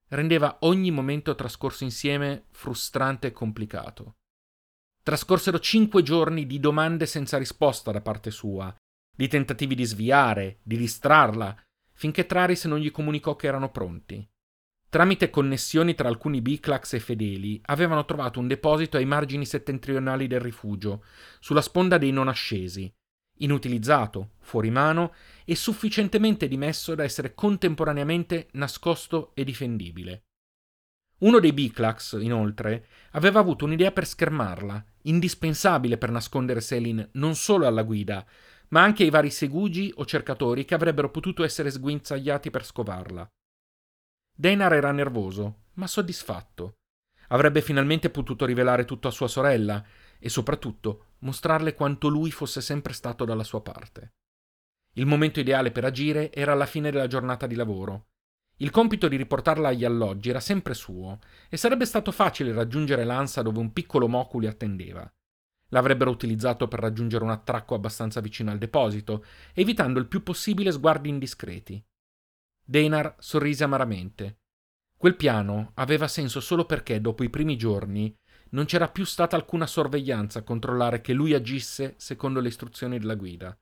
rendeva 0.08 0.56
ogni 0.60 0.90
momento 0.90 1.34
trascorso 1.34 1.84
insieme 1.84 2.46
frustrante 2.50 3.26
e 3.26 3.32
complicato. 3.32 4.14
Trascorsero 5.02 5.58
cinque 5.58 6.02
giorni 6.02 6.46
di 6.46 6.60
domande 6.60 7.04
senza 7.04 7.36
risposta 7.36 7.92
da 7.92 8.00
parte 8.00 8.30
sua, 8.30 8.74
di 9.16 9.26
tentativi 9.28 9.74
di 9.74 9.84
sviare, 9.84 10.58
di 10.62 10.76
distrarla, 10.76 11.56
finché 11.92 12.26
Traris 12.26 12.66
non 12.66 12.78
gli 12.78 12.90
comunicò 12.90 13.34
che 13.34 13.46
erano 13.46 13.70
pronti. 13.70 14.28
Tramite 14.88 15.30
connessioni 15.30 15.94
tra 15.94 16.08
alcuni 16.08 16.40
Biclax 16.40 16.92
e 16.92 17.00
fedeli, 17.00 17.60
avevano 17.66 18.04
trovato 18.04 18.38
un 18.38 18.46
deposito 18.46 18.96
ai 18.96 19.04
margini 19.04 19.44
settentrionali 19.44 20.26
del 20.26 20.40
rifugio, 20.40 21.04
sulla 21.40 21.60
sponda 21.60 21.98
dei 21.98 22.12
non 22.12 22.28
ascesi, 22.28 22.92
inutilizzato, 23.38 24.32
fuori 24.40 24.70
mano 24.70 25.12
e 25.44 25.56
sufficientemente 25.56 26.48
dimesso 26.48 26.94
da 26.94 27.02
essere 27.02 27.34
contemporaneamente 27.34 28.48
nascosto 28.52 29.32
e 29.34 29.44
difendibile. 29.44 30.22
Uno 31.18 31.40
dei 31.40 31.52
Biclax, 31.52 32.18
inoltre, 32.20 32.86
aveva 33.12 33.40
avuto 33.40 33.64
un'idea 33.64 33.90
per 33.90 34.06
schermarla, 34.06 34.84
indispensabile 35.02 35.96
per 35.96 36.10
nascondere 36.10 36.60
Selin 36.60 37.08
non 37.12 37.34
solo 37.34 37.66
alla 37.66 37.82
guida, 37.82 38.24
ma 38.68 38.82
anche 38.82 39.02
ai 39.02 39.10
vari 39.10 39.30
segugi 39.30 39.92
o 39.96 40.04
cercatori 40.04 40.64
che 40.64 40.74
avrebbero 40.74 41.10
potuto 41.10 41.44
essere 41.44 41.70
sguinzagliati 41.70 42.50
per 42.50 42.64
scovarla. 42.64 43.26
Deinar 44.34 44.72
era 44.74 44.92
nervoso, 44.92 45.64
ma 45.74 45.86
soddisfatto. 45.86 46.74
Avrebbe 47.28 47.60
finalmente 47.60 48.10
potuto 48.10 48.44
rivelare 48.44 48.84
tutto 48.84 49.08
a 49.08 49.12
sua 49.12 49.28
sorella 49.28 49.84
e 50.18 50.28
soprattutto 50.28 51.14
mostrarle 51.20 51.74
quanto 51.74 52.08
lui 52.08 52.30
fosse 52.30 52.60
sempre 52.60 52.92
stato 52.92 53.24
dalla 53.24 53.44
sua 53.44 53.62
parte. 53.62 54.12
Il 54.94 55.06
momento 55.06 55.40
ideale 55.40 55.70
per 55.70 55.84
agire 55.84 56.32
era 56.32 56.52
alla 56.52 56.66
fine 56.66 56.90
della 56.90 57.06
giornata 57.06 57.46
di 57.46 57.54
lavoro. 57.54 58.06
Il 58.58 58.70
compito 58.70 59.08
di 59.08 59.16
riportarla 59.16 59.68
agli 59.68 59.84
alloggi 59.84 60.30
era 60.30 60.40
sempre 60.40 60.72
suo 60.72 61.18
e 61.50 61.56
sarebbe 61.58 61.84
stato 61.84 62.10
facile 62.12 62.52
raggiungere 62.52 63.04
l'ansa 63.04 63.42
dove 63.42 63.58
un 63.58 63.72
piccolo 63.72 64.08
moculi 64.08 64.46
attendeva. 64.46 65.10
L'avrebbero 65.70 66.10
utilizzato 66.10 66.68
per 66.68 66.80
raggiungere 66.80 67.24
un 67.24 67.30
attracco 67.30 67.74
abbastanza 67.74 68.20
vicino 68.20 68.50
al 68.50 68.58
deposito, 68.58 69.24
evitando 69.52 69.98
il 69.98 70.06
più 70.06 70.22
possibile 70.22 70.70
sguardi 70.70 71.08
indiscreti. 71.08 71.84
Deinar 72.64 73.16
sorrise 73.18 73.64
amaramente. 73.64 74.40
Quel 74.96 75.16
piano 75.16 75.72
aveva 75.74 76.08
senso 76.08 76.40
solo 76.40 76.64
perché, 76.64 77.00
dopo 77.00 77.22
i 77.22 77.30
primi 77.30 77.56
giorni, 77.56 78.14
non 78.50 78.64
c'era 78.64 78.88
più 78.88 79.04
stata 79.04 79.36
alcuna 79.36 79.66
sorveglianza 79.66 80.38
a 80.38 80.42
controllare 80.42 81.00
che 81.00 81.12
lui 81.12 81.34
agisse 81.34 81.94
secondo 81.98 82.40
le 82.40 82.48
istruzioni 82.48 82.98
della 82.98 83.14
guida. 83.14 83.56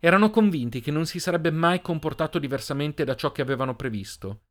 Erano 0.00 0.30
convinti 0.30 0.80
che 0.80 0.90
non 0.90 1.06
si 1.06 1.20
sarebbe 1.20 1.50
mai 1.50 1.80
comportato 1.82 2.38
diversamente 2.38 3.04
da 3.04 3.14
ciò 3.14 3.32
che 3.32 3.42
avevano 3.42 3.76
previsto, 3.76 4.44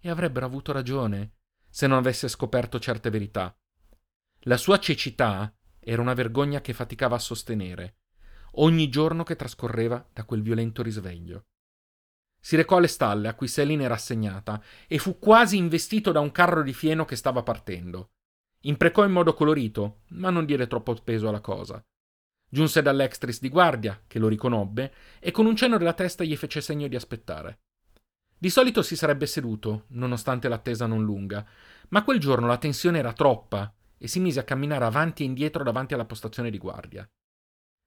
e 0.00 0.08
avrebbero 0.08 0.46
avuto 0.46 0.72
ragione 0.72 1.32
se 1.68 1.86
non 1.86 1.98
avesse 1.98 2.28
scoperto 2.28 2.78
certe 2.78 3.10
verità. 3.10 3.54
La 4.44 4.56
sua 4.56 4.78
cecità 4.78 5.54
era 5.80 6.02
una 6.02 6.14
vergogna 6.14 6.60
che 6.60 6.72
faticava 6.72 7.16
a 7.16 7.20
sostenere, 7.20 7.96
ogni 8.52 8.88
giorno 8.88 9.22
che 9.22 9.36
trascorreva 9.36 10.08
da 10.12 10.24
quel 10.24 10.42
violento 10.42 10.82
risveglio. 10.82 11.46
Si 12.42 12.56
recò 12.56 12.76
alle 12.76 12.86
stalle 12.86 13.28
a 13.28 13.34
cui 13.34 13.48
Selin 13.48 13.80
era 13.82 13.94
assegnata 13.94 14.62
e 14.86 14.98
fu 14.98 15.18
quasi 15.18 15.56
investito 15.56 16.10
da 16.12 16.20
un 16.20 16.32
carro 16.32 16.62
di 16.62 16.72
fieno 16.72 17.04
che 17.04 17.16
stava 17.16 17.42
partendo. 17.42 18.12
Imprecò 18.62 19.04
in 19.04 19.12
modo 19.12 19.34
colorito, 19.34 20.02
ma 20.10 20.30
non 20.30 20.46
diede 20.46 20.66
troppo 20.66 20.94
peso 20.94 21.28
alla 21.28 21.40
cosa. 21.40 21.82
Giunse 22.48 22.82
dall'extris 22.82 23.40
di 23.40 23.48
guardia, 23.48 24.02
che 24.06 24.18
lo 24.18 24.28
riconobbe, 24.28 24.92
e 25.18 25.30
con 25.30 25.46
un 25.46 25.54
cenno 25.54 25.78
della 25.78 25.92
testa 25.92 26.24
gli 26.24 26.36
fece 26.36 26.60
segno 26.60 26.88
di 26.88 26.96
aspettare. 26.96 27.60
Di 28.36 28.48
solito 28.48 28.82
si 28.82 28.96
sarebbe 28.96 29.26
seduto, 29.26 29.84
nonostante 29.88 30.48
l'attesa 30.48 30.86
non 30.86 31.04
lunga, 31.04 31.46
ma 31.90 32.02
quel 32.04 32.18
giorno 32.18 32.46
la 32.46 32.56
tensione 32.56 32.98
era 32.98 33.12
troppa 33.12 33.72
e 34.02 34.08
si 34.08 34.18
mise 34.18 34.40
a 34.40 34.44
camminare 34.44 34.86
avanti 34.86 35.22
e 35.22 35.26
indietro 35.26 35.62
davanti 35.62 35.92
alla 35.92 36.06
postazione 36.06 36.50
di 36.50 36.56
guardia. 36.56 37.08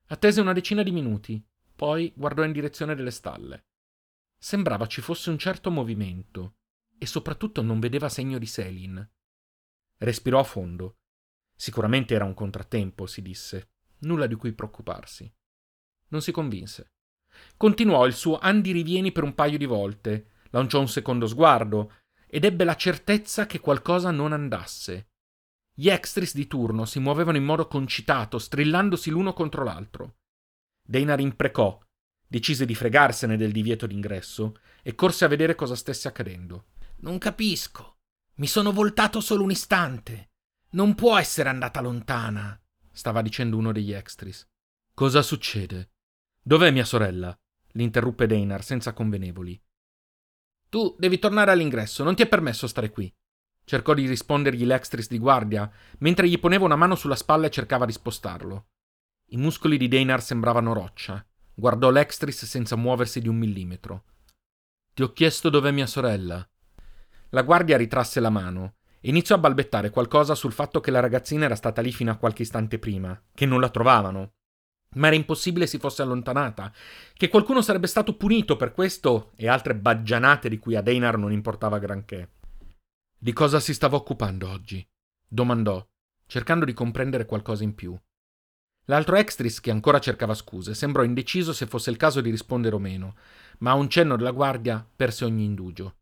Attese 0.07 0.41
una 0.41 0.53
decina 0.53 0.83
di 0.83 0.91
minuti, 0.91 1.43
poi 1.75 2.13
guardò 2.15 2.43
in 2.43 2.51
direzione 2.51 2.93
delle 2.93 3.09
stalle. 3.09 3.65
Sembrava 4.37 4.85
ci 4.85 5.01
fosse 5.01 5.31
un 5.31 5.39
certo 5.39 5.71
movimento 5.71 6.57
e 6.99 7.07
soprattutto 7.07 7.63
non 7.63 7.79
vedeva 7.79 8.09
segno 8.09 8.37
di 8.37 8.45
Selin. 8.45 9.09
Respirò 9.97 10.39
a 10.39 10.43
fondo. 10.43 10.97
Sicuramente 11.55 12.13
era 12.13 12.25
un 12.25 12.35
contrattempo, 12.35 13.07
si 13.07 13.23
disse. 13.23 13.71
Nulla 13.99 14.27
di 14.27 14.35
cui 14.35 14.53
preoccuparsi. 14.53 15.33
Non 16.09 16.21
si 16.21 16.31
convinse. 16.31 16.91
Continuò 17.57 18.05
il 18.05 18.13
suo 18.13 18.37
andirivieni 18.37 19.11
per 19.11 19.23
un 19.23 19.33
paio 19.33 19.57
di 19.57 19.65
volte, 19.65 20.43
lanciò 20.51 20.79
un 20.79 20.87
secondo 20.87 21.25
sguardo 21.25 22.01
ed 22.27 22.43
ebbe 22.45 22.65
la 22.65 22.75
certezza 22.75 23.47
che 23.47 23.59
qualcosa 23.59 24.11
non 24.11 24.31
andasse. 24.31 25.12
Gli 25.73 25.89
extris 25.89 26.35
di 26.35 26.47
turno 26.47 26.85
si 26.85 26.99
muovevano 26.99 27.37
in 27.37 27.43
modo 27.43 27.67
concitato, 27.67 28.37
strillandosi 28.37 29.09
l'uno 29.09 29.33
contro 29.33 29.63
l'altro. 29.63 30.17
Deinar 30.81 31.19
imprecò 31.19 31.79
Decise 32.33 32.65
di 32.65 32.73
fregarsene 32.73 33.37
del 33.37 33.51
divieto 33.51 33.85
d'ingresso 33.85 34.57
e 34.81 34.95
corse 34.95 35.23
a 35.23 35.27
vedere 35.27 35.53
cosa 35.53 35.75
stesse 35.75 36.07
accadendo. 36.07 36.69
Non 37.01 37.19
capisco. 37.19 37.99
Mi 38.37 38.47
sono 38.47 38.71
voltato 38.71 39.21
solo 39.21 39.43
un 39.43 39.51
istante. 39.51 40.31
Non 40.71 40.95
può 40.95 41.15
essere 41.15 41.49
andata 41.49 41.79
lontana, 41.79 42.59
stava 42.91 43.21
dicendo 43.21 43.55
uno 43.55 43.71
degli 43.71 43.91
extris. 43.91 44.47
Cosa 44.95 45.21
succede? 45.21 45.91
Dov'è 46.41 46.71
mia 46.71 46.85
sorella? 46.85 47.37
l'interruppe 47.73 48.25
Deinar 48.25 48.63
senza 48.63 48.93
convenevoli. 48.93 49.61
Tu 50.69 50.95
devi 50.97 51.19
tornare 51.19 51.51
all'ingresso, 51.51 52.03
non 52.03 52.15
ti 52.15 52.23
è 52.23 52.27
permesso 52.27 52.65
stare 52.65 52.89
qui. 52.89 53.13
Cercò 53.65 53.93
di 53.93 54.07
rispondergli 54.07 54.65
l'extris 54.65 55.07
di 55.07 55.17
guardia, 55.17 55.69
mentre 55.99 56.27
gli 56.27 56.39
poneva 56.39 56.65
una 56.65 56.75
mano 56.75 56.95
sulla 56.95 57.15
spalla 57.15 57.47
e 57.47 57.51
cercava 57.51 57.85
di 57.85 57.93
spostarlo. 57.93 58.67
I 59.27 59.37
muscoli 59.37 59.77
di 59.77 59.87
Deinar 59.87 60.21
sembravano 60.21 60.73
roccia. 60.73 61.25
Guardò 61.53 61.89
l'extris 61.89 62.45
senza 62.45 62.75
muoversi 62.75 63.21
di 63.21 63.27
un 63.27 63.37
millimetro. 63.37 64.03
Ti 64.93 65.01
ho 65.01 65.13
chiesto 65.13 65.49
dov'è 65.49 65.71
mia 65.71 65.87
sorella. 65.87 66.47
La 67.29 67.41
guardia 67.41 67.77
ritrasse 67.77 68.19
la 68.19 68.29
mano 68.29 68.75
e 68.99 69.09
iniziò 69.09 69.35
a 69.35 69.39
balbettare 69.39 69.89
qualcosa 69.89 70.35
sul 70.35 70.51
fatto 70.51 70.79
che 70.79 70.91
la 70.91 70.99
ragazzina 70.99 71.45
era 71.45 71.55
stata 71.55 71.81
lì 71.81 71.91
fino 71.91 72.11
a 72.11 72.15
qualche 72.15 72.43
istante 72.43 72.79
prima, 72.79 73.19
che 73.33 73.45
non 73.45 73.59
la 73.59 73.69
trovavano. 73.69 74.33
Ma 74.95 75.07
era 75.07 75.15
impossibile 75.15 75.65
si 75.65 75.79
fosse 75.79 76.03
allontanata, 76.03 76.71
che 77.13 77.27
qualcuno 77.27 77.61
sarebbe 77.61 77.87
stato 77.87 78.15
punito 78.15 78.55
per 78.55 78.71
questo 78.71 79.31
e 79.35 79.47
altre 79.47 79.73
baggianate 79.73 80.47
di 80.47 80.59
cui 80.59 80.75
a 80.75 80.81
Deinar 80.81 81.17
non 81.17 81.31
importava 81.31 81.79
granché. 81.79 82.32
Di 83.23 83.31
cosa 83.31 83.61
si 83.61 83.73
stava 83.73 83.95
occupando 83.95 84.49
oggi? 84.49 84.85
domandò, 85.25 85.81
cercando 86.25 86.65
di 86.65 86.73
comprendere 86.73 87.25
qualcosa 87.25 87.63
in 87.63 87.73
più. 87.73 87.97
L'altro 88.87 89.15
extris, 89.15 89.61
che 89.61 89.71
ancora 89.71 90.01
cercava 90.01 90.33
scuse, 90.33 90.73
sembrò 90.73 91.03
indeciso 91.03 91.53
se 91.53 91.65
fosse 91.65 91.89
il 91.89 91.95
caso 91.95 92.19
di 92.19 92.29
rispondere 92.29 92.75
o 92.75 92.79
meno, 92.79 93.15
ma 93.59 93.71
a 93.71 93.75
un 93.75 93.89
cenno 93.89 94.17
della 94.17 94.31
guardia 94.31 94.85
perse 94.93 95.23
ogni 95.23 95.45
indugio. 95.45 95.99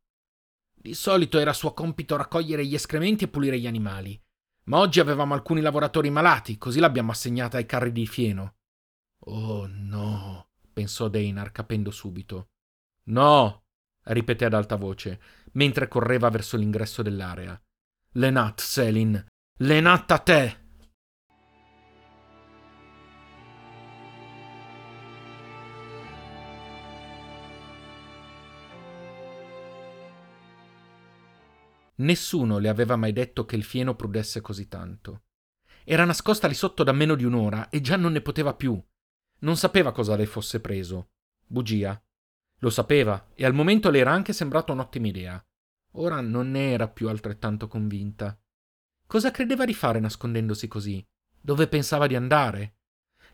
Di 0.74 0.96
solito 0.96 1.38
era 1.38 1.54
suo 1.54 1.76
compito 1.76 2.16
raccogliere 2.16 2.66
gli 2.66 2.74
escrementi 2.74 3.26
e 3.26 3.28
pulire 3.28 3.60
gli 3.60 3.68
animali, 3.68 4.20
ma 4.64 4.80
oggi 4.80 5.00
avevamo 5.00 5.36
alcuni 5.36 5.62
lavoratori 5.62 6.10
malati, 6.10 6.58
così 6.58 6.80
l'abbiamo 6.80 7.12
assegnata 7.12 7.58
ai 7.58 7.68
carri 7.68 7.92
di 7.92 8.08
fieno. 8.08 8.56
Oh 9.26 9.68
no, 9.68 10.48
pensò 10.74 11.08
Deinar, 11.08 11.52
capendo 11.52 11.92
subito. 11.92 12.48
No, 13.10 13.66
ripeté 14.06 14.46
ad 14.46 14.56
alta 14.56 14.76
voce, 14.76 15.22
mentre 15.54 15.88
correva 15.88 16.30
verso 16.30 16.58
l'ingresso 16.58 17.02
dell'area. 17.02 17.60
Lenat, 18.14 18.60
Selin, 18.60 19.26
Lenat 19.58 20.12
a 20.12 20.18
te! 20.18 20.60
Nessuno 32.02 32.58
le 32.58 32.68
aveva 32.68 32.96
mai 32.96 33.14
detto 33.14 33.46
che 33.46 33.56
il 33.56 33.64
fieno 33.64 33.96
prudesse 33.96 34.42
così 34.42 34.68
tanto. 34.68 35.24
Era 35.84 36.06
nascosta 36.06 36.48
lì 36.48 36.56
sotto 36.56 36.84
da 36.84 36.92
meno 36.92 37.16
di 37.16 37.24
un'ora 37.24 37.70
e 37.70 37.80
già 37.82 37.96
non 37.96 38.12
ne 38.14 38.22
poteva 38.22 38.56
più. 38.56 38.82
Non 39.40 39.58
sapeva 39.58 39.92
cosa 39.92 40.16
le 40.16 40.26
fosse 40.26 40.60
preso. 40.60 41.10
Bugia. 41.46 42.02
Lo 42.64 42.70
sapeva 42.70 43.32
e 43.34 43.44
al 43.44 43.54
momento 43.54 43.90
le 43.90 44.00
era 44.00 44.12
anche 44.12 44.34
sembrata 44.34 44.72
un'ottima 44.72 45.08
idea. 45.08 45.44
Ora 45.94 46.22
non 46.22 46.52
ne 46.52 46.72
era 46.72 46.88
più 46.88 47.10
altrettanto 47.10 47.68
convinta. 47.68 48.40
Cosa 49.08 49.32
credeva 49.32 49.66
di 49.66 49.74
fare 49.74 50.00
nascondendosi 50.00 50.68
così? 50.68 51.06
Dove 51.40 51.68
pensava 51.68 52.06
di 52.06 52.16
andare? 52.16 52.76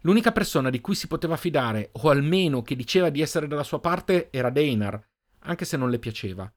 L'unica 0.02 0.32
persona 0.32 0.70
di 0.70 0.80
cui 0.80 0.96
si 0.96 1.08
poteva 1.08 1.36
fidare, 1.36 1.90
o 1.94 2.10
almeno 2.10 2.62
che 2.62 2.76
diceva 2.76 3.10
di 3.10 3.22
essere 3.22 3.48
dalla 3.48 3.64
sua 3.64 3.82
parte, 3.82 4.32
era 4.32 4.50
Deinar, 4.50 5.06
anche 5.40 5.66
se 5.66 5.76
non 5.76 5.90
le 5.90 6.00
piaceva. 6.00 6.52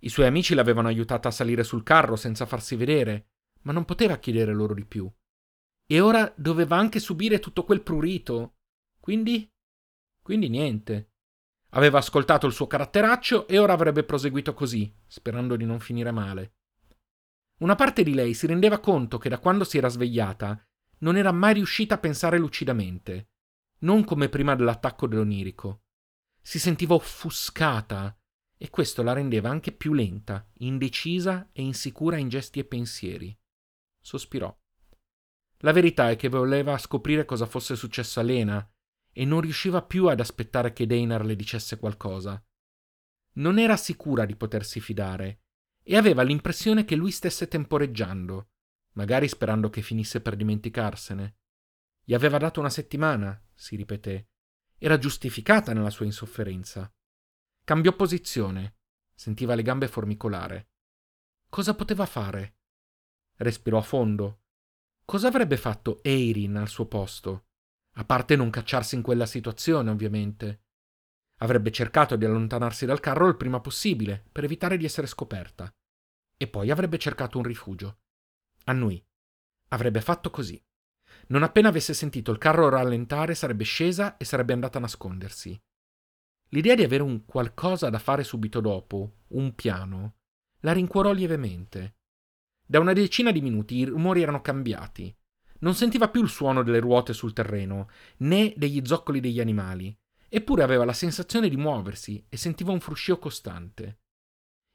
I 0.00 0.08
suoi 0.08 0.26
amici 0.26 0.54
l'avevano 0.54 0.86
aiutata 0.86 1.26
a 1.28 1.32
salire 1.32 1.64
sul 1.64 1.82
carro 1.82 2.14
senza 2.14 2.46
farsi 2.46 2.76
vedere, 2.76 3.30
ma 3.62 3.72
non 3.72 3.84
poteva 3.84 4.18
chiedere 4.18 4.52
loro 4.52 4.74
di 4.74 4.84
più. 4.84 5.10
E 5.86 6.00
ora 6.00 6.32
doveva 6.36 6.76
anche 6.76 7.00
subire 7.00 7.40
tutto 7.40 7.64
quel 7.64 7.82
prurito. 7.82 8.58
Quindi? 9.00 9.50
Quindi 10.22 10.48
niente. 10.48 11.10
Aveva 11.70 11.98
ascoltato 11.98 12.46
il 12.46 12.52
suo 12.52 12.66
caratteraccio 12.66 13.46
e 13.48 13.58
ora 13.58 13.72
avrebbe 13.72 14.04
proseguito 14.04 14.54
così, 14.54 14.94
sperando 15.06 15.56
di 15.56 15.64
non 15.64 15.80
finire 15.80 16.10
male. 16.10 16.54
Una 17.58 17.74
parte 17.74 18.02
di 18.02 18.14
lei 18.14 18.34
si 18.34 18.46
rendeva 18.46 18.78
conto 18.78 19.18
che 19.18 19.28
da 19.28 19.38
quando 19.38 19.64
si 19.64 19.78
era 19.78 19.88
svegliata 19.88 20.62
non 20.98 21.16
era 21.16 21.32
mai 21.32 21.54
riuscita 21.54 21.94
a 21.94 21.98
pensare 21.98 22.38
lucidamente, 22.38 23.30
non 23.80 24.04
come 24.04 24.28
prima 24.28 24.54
dell'attacco 24.54 25.06
dell'onirico. 25.06 25.82
Si 26.40 26.58
sentiva 26.58 26.94
offuscata 26.94 28.16
e 28.56 28.70
questo 28.70 29.02
la 29.02 29.12
rendeva 29.12 29.50
anche 29.50 29.72
più 29.72 29.92
lenta, 29.92 30.48
indecisa 30.58 31.50
e 31.52 31.62
insicura 31.62 32.16
in 32.16 32.28
gesti 32.28 32.58
e 32.58 32.64
pensieri. 32.64 33.36
Sospirò. 34.00 34.54
La 35.60 35.72
verità 35.72 36.10
è 36.10 36.16
che 36.16 36.28
voleva 36.28 36.78
scoprire 36.78 37.24
cosa 37.24 37.46
fosse 37.46 37.74
successo 37.76 38.20
a 38.20 38.22
Lena 38.22 38.70
e 39.18 39.24
non 39.24 39.40
riusciva 39.40 39.82
più 39.82 40.08
ad 40.08 40.20
aspettare 40.20 40.74
che 40.74 40.86
Deinar 40.86 41.24
le 41.24 41.34
dicesse 41.34 41.78
qualcosa. 41.78 42.44
Non 43.36 43.58
era 43.58 43.74
sicura 43.78 44.26
di 44.26 44.36
potersi 44.36 44.78
fidare 44.78 45.44
e 45.82 45.96
aveva 45.96 46.22
l'impressione 46.22 46.84
che 46.84 46.96
lui 46.96 47.10
stesse 47.10 47.48
temporeggiando, 47.48 48.50
magari 48.92 49.26
sperando 49.26 49.70
che 49.70 49.80
finisse 49.80 50.20
per 50.20 50.36
dimenticarsene. 50.36 51.38
Gli 52.04 52.12
aveva 52.12 52.36
dato 52.36 52.60
una 52.60 52.68
settimana, 52.68 53.42
si 53.54 53.74
ripeté. 53.74 54.28
Era 54.76 54.98
giustificata 54.98 55.72
nella 55.72 55.88
sua 55.88 56.04
insofferenza. 56.04 56.94
Cambiò 57.64 57.96
posizione. 57.96 58.80
Sentiva 59.14 59.54
le 59.54 59.62
gambe 59.62 59.88
formicolare. 59.88 60.72
Cosa 61.48 61.74
poteva 61.74 62.04
fare? 62.04 62.58
Respirò 63.36 63.78
a 63.78 63.82
fondo. 63.82 64.42
Cosa 65.06 65.28
avrebbe 65.28 65.56
fatto 65.56 66.02
Eirin 66.02 66.56
al 66.56 66.68
suo 66.68 66.86
posto? 66.86 67.45
A 67.98 68.04
parte 68.04 68.36
non 68.36 68.50
cacciarsi 68.50 68.94
in 68.94 69.02
quella 69.02 69.26
situazione, 69.26 69.90
ovviamente. 69.90 70.64
Avrebbe 71.38 71.70
cercato 71.70 72.16
di 72.16 72.24
allontanarsi 72.24 72.86
dal 72.86 73.00
carro 73.00 73.28
il 73.28 73.36
prima 73.36 73.60
possibile, 73.60 74.24
per 74.30 74.44
evitare 74.44 74.76
di 74.76 74.84
essere 74.84 75.06
scoperta. 75.06 75.70
E 76.36 76.48
poi 76.48 76.70
avrebbe 76.70 76.98
cercato 76.98 77.38
un 77.38 77.44
rifugio. 77.44 78.00
Annui. 78.64 79.02
Avrebbe 79.68 80.00
fatto 80.00 80.30
così. 80.30 80.62
Non 81.28 81.42
appena 81.42 81.68
avesse 81.68 81.94
sentito 81.94 82.30
il 82.30 82.38
carro 82.38 82.68
rallentare, 82.68 83.34
sarebbe 83.34 83.64
scesa 83.64 84.16
e 84.16 84.24
sarebbe 84.24 84.52
andata 84.52 84.78
a 84.78 84.82
nascondersi. 84.82 85.58
L'idea 86.50 86.74
di 86.74 86.84
avere 86.84 87.02
un 87.02 87.24
qualcosa 87.24 87.90
da 87.90 87.98
fare 87.98 88.22
subito 88.22 88.60
dopo, 88.60 89.24
un 89.28 89.54
piano, 89.54 90.16
la 90.60 90.72
rincuorò 90.72 91.12
lievemente. 91.12 91.96
Da 92.64 92.78
una 92.78 92.92
decina 92.92 93.32
di 93.32 93.40
minuti 93.40 93.76
i 93.76 93.84
rumori 93.84 94.22
erano 94.22 94.40
cambiati. 94.42 95.16
Non 95.60 95.74
sentiva 95.74 96.08
più 96.08 96.22
il 96.22 96.28
suono 96.28 96.62
delle 96.62 96.80
ruote 96.80 97.12
sul 97.12 97.32
terreno, 97.32 97.88
né 98.18 98.52
degli 98.56 98.84
zoccoli 98.84 99.20
degli 99.20 99.40
animali, 99.40 99.96
eppure 100.28 100.62
aveva 100.62 100.84
la 100.84 100.92
sensazione 100.92 101.48
di 101.48 101.56
muoversi 101.56 102.24
e 102.28 102.36
sentiva 102.36 102.72
un 102.72 102.80
fruscio 102.80 103.18
costante. 103.18 104.00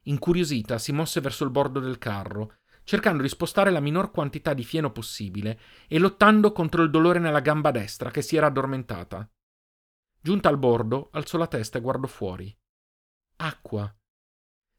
Incuriosita, 0.04 0.80
si 0.80 0.92
mosse 0.92 1.22
verso 1.22 1.44
il 1.44 1.52
bordo 1.52 1.80
del 1.80 1.98
carro, 1.98 2.56
cercando 2.84 3.22
di 3.22 3.30
spostare 3.30 3.70
la 3.70 3.80
minor 3.80 4.12
quantità 4.12 4.54
di 4.54 4.64
fieno 4.64 4.92
possibile 4.92 5.60
e 5.88 6.00
lottando 6.00 6.52
contro 6.52 6.82
il 6.82 6.90
dolore 6.90 7.20
nella 7.20 7.40
gamba 7.40 7.72
destra 7.72 8.10
che 8.10 8.22
si 8.22 8.36
era 8.36 8.48
addormentata. 8.48 9.30
Giunta 10.20 10.50
al 10.50 10.58
bordo, 10.58 11.10
alzò 11.14 11.38
la 11.38 11.48
testa 11.48 11.78
e 11.78 11.82
guardò 11.82 12.08
fuori. 12.08 12.56
Acqua. 13.38 13.94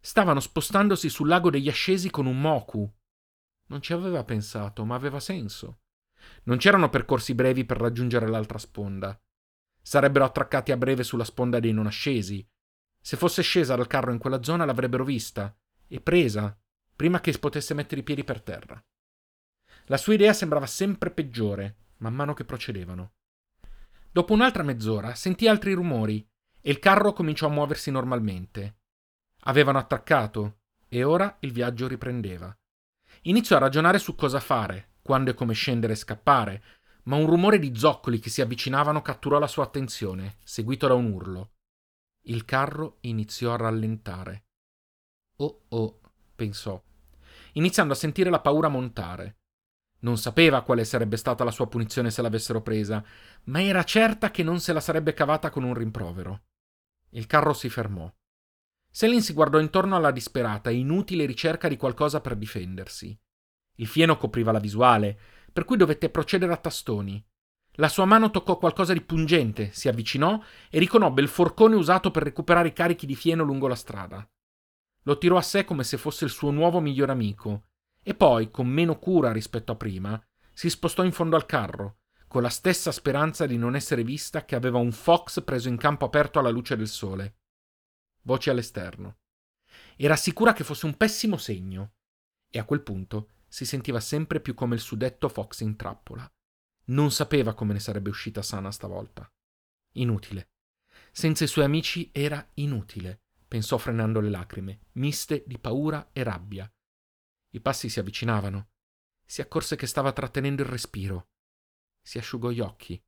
Stavano 0.01 0.41
spostandosi 0.41 1.09
sul 1.09 1.29
lago 1.29 1.51
degli 1.51 1.69
ascesi 1.69 2.11
con 2.11 2.27
un 2.27 2.41
moku. 2.41 2.93
Non 3.69 3.81
ci 3.81 3.93
aveva 3.93 4.25
pensato, 4.25 4.85
ma 4.85 4.97
aveva 4.97 5.21
senso. 5.21 5.82
Non 6.45 6.59
c'erano 6.59 6.89
percorsi 6.89 7.35
brevi 7.35 7.65
per 7.65 7.79
raggiungere 7.79 8.29
l'altra 8.29 8.59
sponda. 8.59 9.19
Sarebbero 9.81 10.25
attraccati 10.25 10.73
a 10.73 10.77
breve 10.77 11.03
sulla 11.03 11.25
sponda 11.25 11.61
dei 11.61 11.73
non 11.73 11.87
ascesi. 11.87 12.47
Se 13.01 13.17
fosse 13.17 13.43
scesa 13.43 13.75
dal 13.75 13.87
carro 13.87 14.13
in 14.13 14.19
quella 14.19 14.43
zona 14.43 14.65
l'avrebbero 14.65 15.05
vista 15.05 15.55
e 15.89 16.01
presa 16.01 16.57
prima 16.95 17.21
che 17.21 17.37
potesse 17.39 17.75
mettere 17.75 18.01
i 18.01 18.05
piedi 18.05 18.23
per 18.25 18.41
terra. 18.41 18.83
La 19.87 19.97
sua 19.97 20.15
idea 20.15 20.33
sembrava 20.33 20.67
sempre 20.67 21.11
peggiore 21.11 21.77
man 22.03 22.15
mano 22.15 22.35
che 22.35 22.45
procedevano. 22.45 23.15
Dopo 24.11 24.35
un'altra 24.35 24.63
mezz'ora 24.63 25.15
sentì 25.15 25.49
altri 25.49 25.73
rumori 25.73 26.29
e 26.61 26.71
il 26.71 26.79
carro 26.79 27.13
cominciò 27.13 27.47
a 27.47 27.51
muoversi 27.51 27.91
normalmente. 27.91 28.81
Avevano 29.45 29.79
attaccato 29.79 30.61
e 30.89 31.03
ora 31.03 31.37
il 31.41 31.53
viaggio 31.53 31.89
riprendeva. 31.89 32.55
Iniziò 33.23 33.57
a 33.57 33.61
ragionare 33.61 33.99
su 33.99 34.15
cosa 34.15 34.41
fare, 34.41 34.92
quando 35.03 35.31
e 35.31 35.35
come 35.35 35.53
scendere 35.53 35.93
e 35.93 35.97
scappare, 35.97 36.63
ma 37.05 37.17
un 37.17 37.27
rumore 37.27 37.59
di 37.59 37.77
zoccoli 37.77 38.19
che 38.19 38.31
si 38.31 38.41
avvicinavano 38.41 39.03
catturò 39.03 39.39
la 39.39 39.47
sua 39.47 39.65
attenzione, 39.65 40.37
seguito 40.45 40.87
da 40.87 40.95
un 40.95 41.11
urlo. 41.11 41.51
Il 42.23 42.45
carro 42.45 42.99
iniziò 43.01 43.53
a 43.53 43.57
rallentare. 43.57 44.45
Oh 45.37 45.65
oh, 45.69 46.01
pensò, 46.37 46.81
iniziando 47.55 47.93
a 47.93 47.97
sentire 47.97 48.31
la 48.31 48.41
paura 48.41 48.69
montare. 48.69 49.39
Non 50.01 50.19
sapeva 50.19 50.63
quale 50.63 50.85
sarebbe 50.85 51.17
stata 51.17 51.45
la 51.45 51.51
sua 51.51 51.69
punizione 51.69 52.11
se 52.11 52.23
l'avessero 52.23 52.61
presa, 52.61 53.05
ma 53.45 53.63
era 53.63 53.85
certa 53.85 54.31
che 54.31 54.43
non 54.43 54.61
se 54.61 54.73
la 54.73 54.81
sarebbe 54.81 55.15
cavata 55.15 55.51
con 55.51 55.65
un 55.65 55.75
rimprovero. 55.75 56.43
Il 57.11 57.27
carro 57.27 57.53
si 57.53 57.69
fermò. 57.69 58.13
Selin 58.91 59.23
si 59.23 59.33
guardò 59.33 59.59
intorno 59.59 59.97
alla 59.97 60.11
disperata 60.11 60.71
e 60.71 60.75
inutile 60.75 61.25
ricerca 61.25 61.69
di 61.69 61.77
qualcosa 61.77 62.21
per 62.21 62.37
difendersi. 62.37 63.19
Il 63.83 63.89
fieno 63.89 64.17
copriva 64.17 64.53
la 64.53 64.61
visuale, 64.61 65.19
per 65.53 65.65
cui 65.65 65.77
dovette 65.77 66.09
procedere 66.09 66.53
a 66.53 66.57
tastoni. 66.57 67.23
La 67.77 67.89
sua 67.89 68.05
mano 68.05 68.31
toccò 68.31 68.57
qualcosa 68.57 68.93
di 68.93 69.01
pungente, 69.01 69.73
si 69.73 69.89
avvicinò 69.89 70.41
e 70.71 70.79
riconobbe 70.79 71.21
il 71.21 71.27
forcone 71.27 71.75
usato 71.75 72.13
per 72.13 72.23
recuperare 72.23 72.69
i 72.69 72.73
carichi 72.73 73.07
di 73.07 73.17
fieno 73.17 73.43
lungo 73.43 73.67
la 73.67 73.75
strada. 73.75 74.25
Lo 75.03 75.19
tirò 75.19 75.37
a 75.37 75.43
sé 75.43 75.65
come 75.65 75.83
se 75.83 75.97
fosse 75.97 76.25
il 76.25 76.31
suo 76.31 76.53
nuovo 76.53 76.79
miglior 76.79 77.11
amico 77.11 77.65
e 78.05 78.15
poi, 78.15 78.53
con 78.53 78.69
meno 78.69 79.01
cura 79.01 79.33
rispetto 79.33 79.73
a 79.73 79.77
prima, 79.77 80.23
si 80.53 80.71
spostò 80.71 81.03
in 81.03 81.13
fondo 81.13 81.35
al 81.35 81.47
carro, 81.47 82.03
con 82.29 82.43
la 82.43 82.51
stessa 82.51 82.93
speranza 82.93 83.47
di 83.47 83.57
non 83.57 83.75
essere 83.75 84.05
vista 84.05 84.45
che 84.45 84.55
aveva 84.55 84.79
un 84.79 84.93
fox 84.93 85.43
preso 85.43 85.69
in 85.69 85.77
campo 85.77 86.05
aperto 86.05 86.39
alla 86.39 86.51
luce 86.51 86.77
del 86.77 86.89
sole. 86.89 87.39
Voci 88.23 88.49
all'esterno. 88.49 89.17
Era 89.97 90.15
sicura 90.15 90.53
che 90.53 90.63
fosse 90.63 90.87
un 90.87 90.97
pessimo 90.97 91.37
segno, 91.37 91.95
e 92.49 92.61
a 92.61 92.65
quel 92.65 92.83
punto 92.83 93.29
si 93.53 93.67
sentiva 93.67 94.01
sempre 94.01 94.41
più 94.41 94.55
come 94.55 94.77
il 94.77 94.81
suddetto 94.81 95.29
fox 95.29 95.61
in 95.61 95.77
trappola. 95.77 96.27
Non 96.87 97.11
sapeva 97.11 97.53
come 97.53 97.75
ne 97.75 97.81
sarebbe 97.81 98.09
uscita 98.09 98.41
sana 98.41 98.73
stavolta. 98.73 99.31
Inutile. 99.97 100.53
Senza 101.13 101.45
i 101.45 101.49
suoi 101.49 101.67
amici 101.67 102.09
era 102.15 102.49
inutile, 102.55 103.25
pensò 103.47 103.77
frenando 103.77 104.21
le 104.21 104.31
lacrime, 104.31 104.87
miste 104.93 105.45
di 105.47 105.59
paura 105.59 106.09
e 106.15 106.23
rabbia. 106.23 106.73
I 107.51 107.61
passi 107.61 107.91
si 107.91 107.99
avvicinavano. 107.99 108.71
Si 109.23 109.43
accorse 109.43 109.77
che 109.77 109.87
stava 109.87 110.13
trattenendo 110.13 110.63
il 110.63 110.69
respiro. 110.69 111.29
Si 112.01 112.17
asciugò 112.17 112.49
gli 112.49 112.61
occhi. 112.61 112.99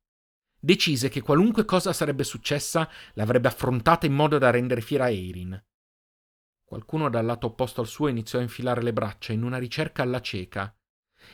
Decise 0.59 1.09
che 1.09 1.21
qualunque 1.21 1.65
cosa 1.65 1.91
sarebbe 1.91 2.23
successa 2.23 2.87
l'avrebbe 3.13 3.47
affrontata 3.47 4.05
in 4.05 4.13
modo 4.13 4.37
da 4.37 4.51
rendere 4.51 4.81
fiera 4.81 5.09
Eirin. 5.09 5.59
Qualcuno 6.65 7.09
dal 7.09 7.25
lato 7.25 7.47
opposto 7.47 7.81
al 7.81 7.87
suo 7.87 8.07
iniziò 8.07 8.39
a 8.39 8.41
infilare 8.41 8.81
le 8.81 8.91
braccia 8.91 9.33
in 9.33 9.43
una 9.43 9.59
ricerca 9.59 10.01
alla 10.01 10.19
cieca. 10.19 10.75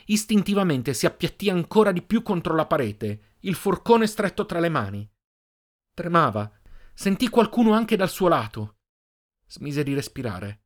Istintivamente 0.06 0.94
si 0.94 1.06
appiattì 1.06 1.50
ancora 1.50 1.94
di 1.94 2.02
più 2.02 2.22
contro 2.22 2.54
la 2.54 2.66
parete, 2.66 3.38
il 3.42 3.56
forcone 3.56 4.08
stretto 4.08 4.46
tra 4.46 4.60
le 4.60 4.70
mani. 4.70 5.10
Tremava. 5.94 6.52
Sentì 6.94 7.30
qualcuno 7.30 7.74
anche 7.74 7.96
dal 7.96 8.10
suo 8.10 8.28
lato. 8.28 8.76
Smise 9.48 9.84
di 9.84 9.94
respirare. 9.94 10.64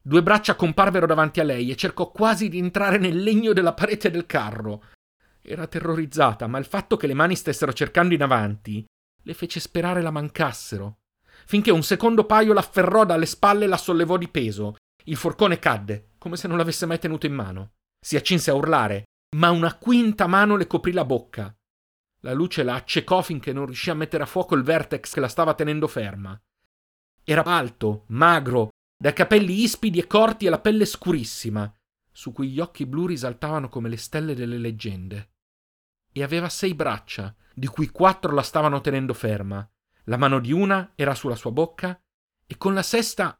Due 0.00 0.22
braccia 0.22 0.54
comparvero 0.54 1.06
davanti 1.06 1.40
a 1.40 1.44
lei 1.44 1.70
e 1.70 1.76
cercò 1.76 2.10
quasi 2.12 2.48
di 2.48 2.58
entrare 2.58 2.98
nel 2.98 3.16
legno 3.22 3.52
della 3.52 3.74
parete 3.74 4.10
del 4.10 4.26
carro. 4.26 4.84
Era 5.40 5.66
terrorizzata, 5.66 6.46
ma 6.46 6.58
il 6.58 6.66
fatto 6.66 6.96
che 6.96 7.06
le 7.06 7.14
mani 7.14 7.34
stessero 7.34 7.72
cercando 7.72 8.14
in 8.14 8.22
avanti 8.22 8.84
le 9.22 9.34
fece 9.34 9.58
sperare 9.58 10.02
la 10.02 10.12
mancassero, 10.12 10.98
finché 11.44 11.70
un 11.70 11.82
secondo 11.82 12.24
paio 12.24 12.52
l'afferrò 12.52 13.04
dalle 13.04 13.26
spalle 13.26 13.64
e 13.64 13.68
la 13.68 13.76
sollevò 13.76 14.16
di 14.16 14.28
peso. 14.28 14.76
Il 15.04 15.16
forcone 15.16 15.58
cadde, 15.58 16.12
come 16.18 16.36
se 16.36 16.48
non 16.48 16.56
l'avesse 16.56 16.86
mai 16.86 16.98
tenuto 16.98 17.26
in 17.26 17.34
mano. 17.34 17.72
Si 18.00 18.16
accinse 18.16 18.50
a 18.50 18.54
urlare, 18.54 19.04
ma 19.36 19.50
una 19.50 19.76
quinta 19.76 20.26
mano 20.26 20.56
le 20.56 20.66
coprì 20.66 20.92
la 20.92 21.04
bocca. 21.04 21.54
La 22.20 22.32
luce 22.32 22.62
la 22.62 22.74
accecò 22.74 23.22
finché 23.22 23.52
non 23.52 23.66
riuscì 23.66 23.90
a 23.90 23.94
mettere 23.94 24.22
a 24.22 24.26
fuoco 24.26 24.54
il 24.54 24.62
vertex 24.62 25.12
che 25.12 25.20
la 25.20 25.28
stava 25.28 25.54
tenendo 25.54 25.86
ferma. 25.86 26.40
Era 27.22 27.42
alto, 27.42 28.04
magro, 28.08 28.70
dai 28.98 29.12
capelli 29.12 29.62
ispidi 29.62 29.98
e 29.98 30.06
corti 30.06 30.46
e 30.46 30.50
la 30.50 30.60
pelle 30.60 30.86
scurissima, 30.86 31.72
su 32.10 32.32
cui 32.32 32.50
gli 32.50 32.60
occhi 32.60 32.86
blu 32.86 33.06
risaltavano 33.06 33.68
come 33.68 33.88
le 33.88 33.96
stelle 33.96 34.34
delle 34.34 34.58
leggende. 34.58 35.30
E 36.12 36.22
aveva 36.22 36.48
sei 36.48 36.74
braccia, 36.74 37.34
di 37.54 37.66
cui 37.66 37.90
quattro 37.90 38.32
la 38.32 38.42
stavano 38.42 38.80
tenendo 38.80 39.12
ferma. 39.12 39.68
La 40.08 40.16
mano 40.16 40.38
di 40.38 40.52
una 40.52 40.92
era 40.94 41.16
sulla 41.16 41.34
sua 41.34 41.50
bocca 41.50 42.00
e 42.46 42.56
con 42.56 42.74
la 42.74 42.84
sesta 42.84 43.36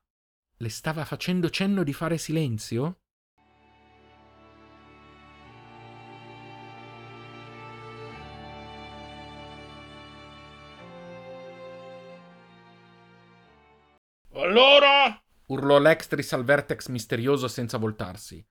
le 0.57 0.69
stava 0.69 1.05
facendo 1.05 1.49
cenno 1.49 1.85
di 1.85 1.93
fare 1.93 2.19
silenzio? 2.19 3.03
Allora? 14.33 15.23
urlò 15.47 15.79
Lextris 15.79 16.33
al 16.33 16.43
vertex 16.43 16.89
misterioso 16.89 17.47
senza 17.47 17.79
voltarsi. 17.79 18.45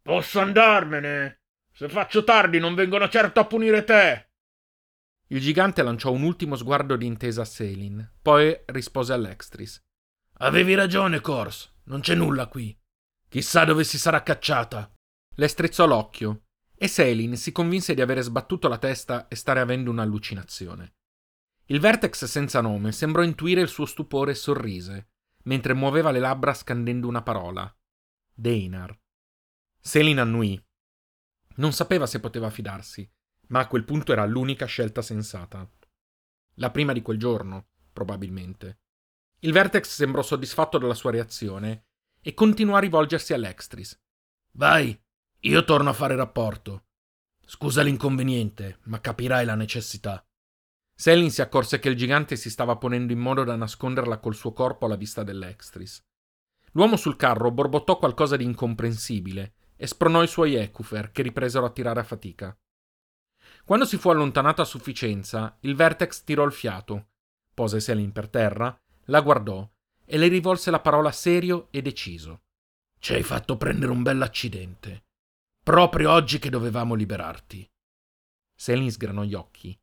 Posso 0.00 0.40
andarmene? 0.40 1.42
Se 1.70 1.90
faccio 1.90 2.24
tardi 2.24 2.58
non 2.58 2.74
vengono 2.74 3.06
certo 3.10 3.38
a 3.40 3.44
punire 3.44 3.84
te. 3.84 4.29
Il 5.32 5.40
gigante 5.40 5.82
lanciò 5.82 6.10
un 6.10 6.22
ultimo 6.22 6.56
sguardo 6.56 6.96
di 6.96 7.06
intesa 7.06 7.42
a 7.42 7.44
Selin, 7.44 8.16
poi 8.20 8.58
rispose 8.66 9.12
a 9.12 9.16
Lextris. 9.16 9.80
Avevi 10.38 10.74
ragione, 10.74 11.20
Kors. 11.20 11.72
Non 11.84 12.00
c'è 12.00 12.14
nulla 12.14 12.48
qui. 12.48 12.76
Chissà 13.28 13.64
dove 13.64 13.84
si 13.84 13.98
sarà 13.98 14.22
cacciata. 14.22 14.92
Le 15.34 15.48
strizzò 15.48 15.86
l'occhio 15.86 16.46
e 16.74 16.88
Selin 16.88 17.36
si 17.36 17.52
convinse 17.52 17.94
di 17.94 18.00
avere 18.00 18.22
sbattuto 18.22 18.66
la 18.66 18.78
testa 18.78 19.28
e 19.28 19.36
stare 19.36 19.60
avendo 19.60 19.90
un'allucinazione. 19.90 20.94
Il 21.66 21.78
vertex 21.78 22.24
senza 22.24 22.60
nome 22.60 22.90
sembrò 22.90 23.22
intuire 23.22 23.60
il 23.60 23.68
suo 23.68 23.86
stupore 23.86 24.32
e 24.32 24.34
sorrise 24.34 25.10
mentre 25.44 25.74
muoveva 25.74 26.10
le 26.10 26.18
labbra 26.18 26.52
scandendo 26.52 27.06
una 27.06 27.22
parola. 27.22 27.72
Deinar. 28.34 28.98
Selin 29.80 30.18
annui. 30.18 30.62
Non 31.56 31.72
sapeva 31.72 32.06
se 32.06 32.20
poteva 32.20 32.50
fidarsi, 32.50 33.08
ma 33.50 33.60
a 33.60 33.66
quel 33.66 33.84
punto 33.84 34.12
era 34.12 34.24
l'unica 34.24 34.66
scelta 34.66 35.02
sensata. 35.02 35.68
La 36.54 36.70
prima 36.70 36.92
di 36.92 37.02
quel 37.02 37.18
giorno, 37.18 37.68
probabilmente. 37.92 38.80
Il 39.40 39.52
Vertex 39.52 39.86
sembrò 39.94 40.22
soddisfatto 40.22 40.78
della 40.78 40.94
sua 40.94 41.10
reazione 41.10 41.86
e 42.20 42.34
continuò 42.34 42.76
a 42.76 42.80
rivolgersi 42.80 43.32
all'Extris. 43.32 43.98
Vai, 44.52 44.98
io 45.40 45.64
torno 45.64 45.90
a 45.90 45.94
fare 45.94 46.16
rapporto. 46.16 46.84
Scusa 47.44 47.82
l'inconveniente, 47.82 48.78
ma 48.84 49.00
capirai 49.00 49.44
la 49.44 49.54
necessità. 49.54 50.24
Selin 50.94 51.30
si 51.30 51.40
accorse 51.40 51.78
che 51.78 51.88
il 51.88 51.96
gigante 51.96 52.36
si 52.36 52.50
stava 52.50 52.76
ponendo 52.76 53.12
in 53.12 53.18
modo 53.18 53.42
da 53.42 53.56
nasconderla 53.56 54.18
col 54.18 54.34
suo 54.34 54.52
corpo 54.52 54.84
alla 54.84 54.96
vista 54.96 55.22
dell'Extris. 55.22 56.04
L'uomo 56.72 56.96
sul 56.96 57.16
carro 57.16 57.50
borbottò 57.50 57.96
qualcosa 57.96 58.36
di 58.36 58.44
incomprensibile 58.44 59.54
e 59.76 59.86
spronò 59.86 60.22
i 60.22 60.28
suoi 60.28 60.54
Ecufer, 60.54 61.10
che 61.10 61.22
ripresero 61.22 61.64
a 61.64 61.70
tirare 61.70 62.00
a 62.00 62.04
fatica. 62.04 62.56
Quando 63.70 63.86
si 63.86 63.98
fu 63.98 64.10
allontanato 64.10 64.62
a 64.62 64.64
sufficienza, 64.64 65.56
il 65.60 65.76
Vertex 65.76 66.24
tirò 66.24 66.44
il 66.44 66.50
fiato, 66.50 67.10
pose 67.54 67.78
Selin 67.78 68.10
per 68.10 68.28
terra, 68.28 68.76
la 69.04 69.20
guardò 69.20 69.64
e 70.04 70.18
le 70.18 70.26
rivolse 70.26 70.72
la 70.72 70.80
parola 70.80 71.12
serio 71.12 71.68
e 71.70 71.80
deciso. 71.80 72.42
Ci 72.98 73.14
hai 73.14 73.22
fatto 73.22 73.56
prendere 73.56 73.92
un 73.92 74.02
bell'accidente. 74.02 75.04
Proprio 75.62 76.10
oggi 76.10 76.40
che 76.40 76.50
dovevamo 76.50 76.96
liberarti. 76.96 77.64
Selin 78.52 78.90
sgranò 78.90 79.22
gli 79.22 79.34
occhi. 79.34 79.80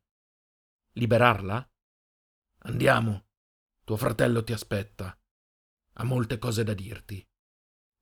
Liberarla? 0.92 1.66
Andiamo. 2.64 3.28
Tuo 3.84 3.96
fratello 3.96 4.44
ti 4.44 4.52
aspetta. 4.52 5.18
Ha 5.94 6.04
molte 6.04 6.36
cose 6.36 6.62
da 6.62 6.74
dirti. 6.74 7.26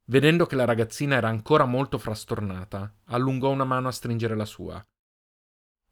Vedendo 0.07 0.47
che 0.47 0.57
la 0.57 0.65
ragazzina 0.65 1.15
era 1.15 1.29
ancora 1.29 1.65
molto 1.65 1.97
frastornata, 1.97 2.93
allungò 3.05 3.51
una 3.51 3.63
mano 3.63 3.87
a 3.87 3.93
stringere 3.93 4.35
la 4.35 4.47
sua. 4.47 4.85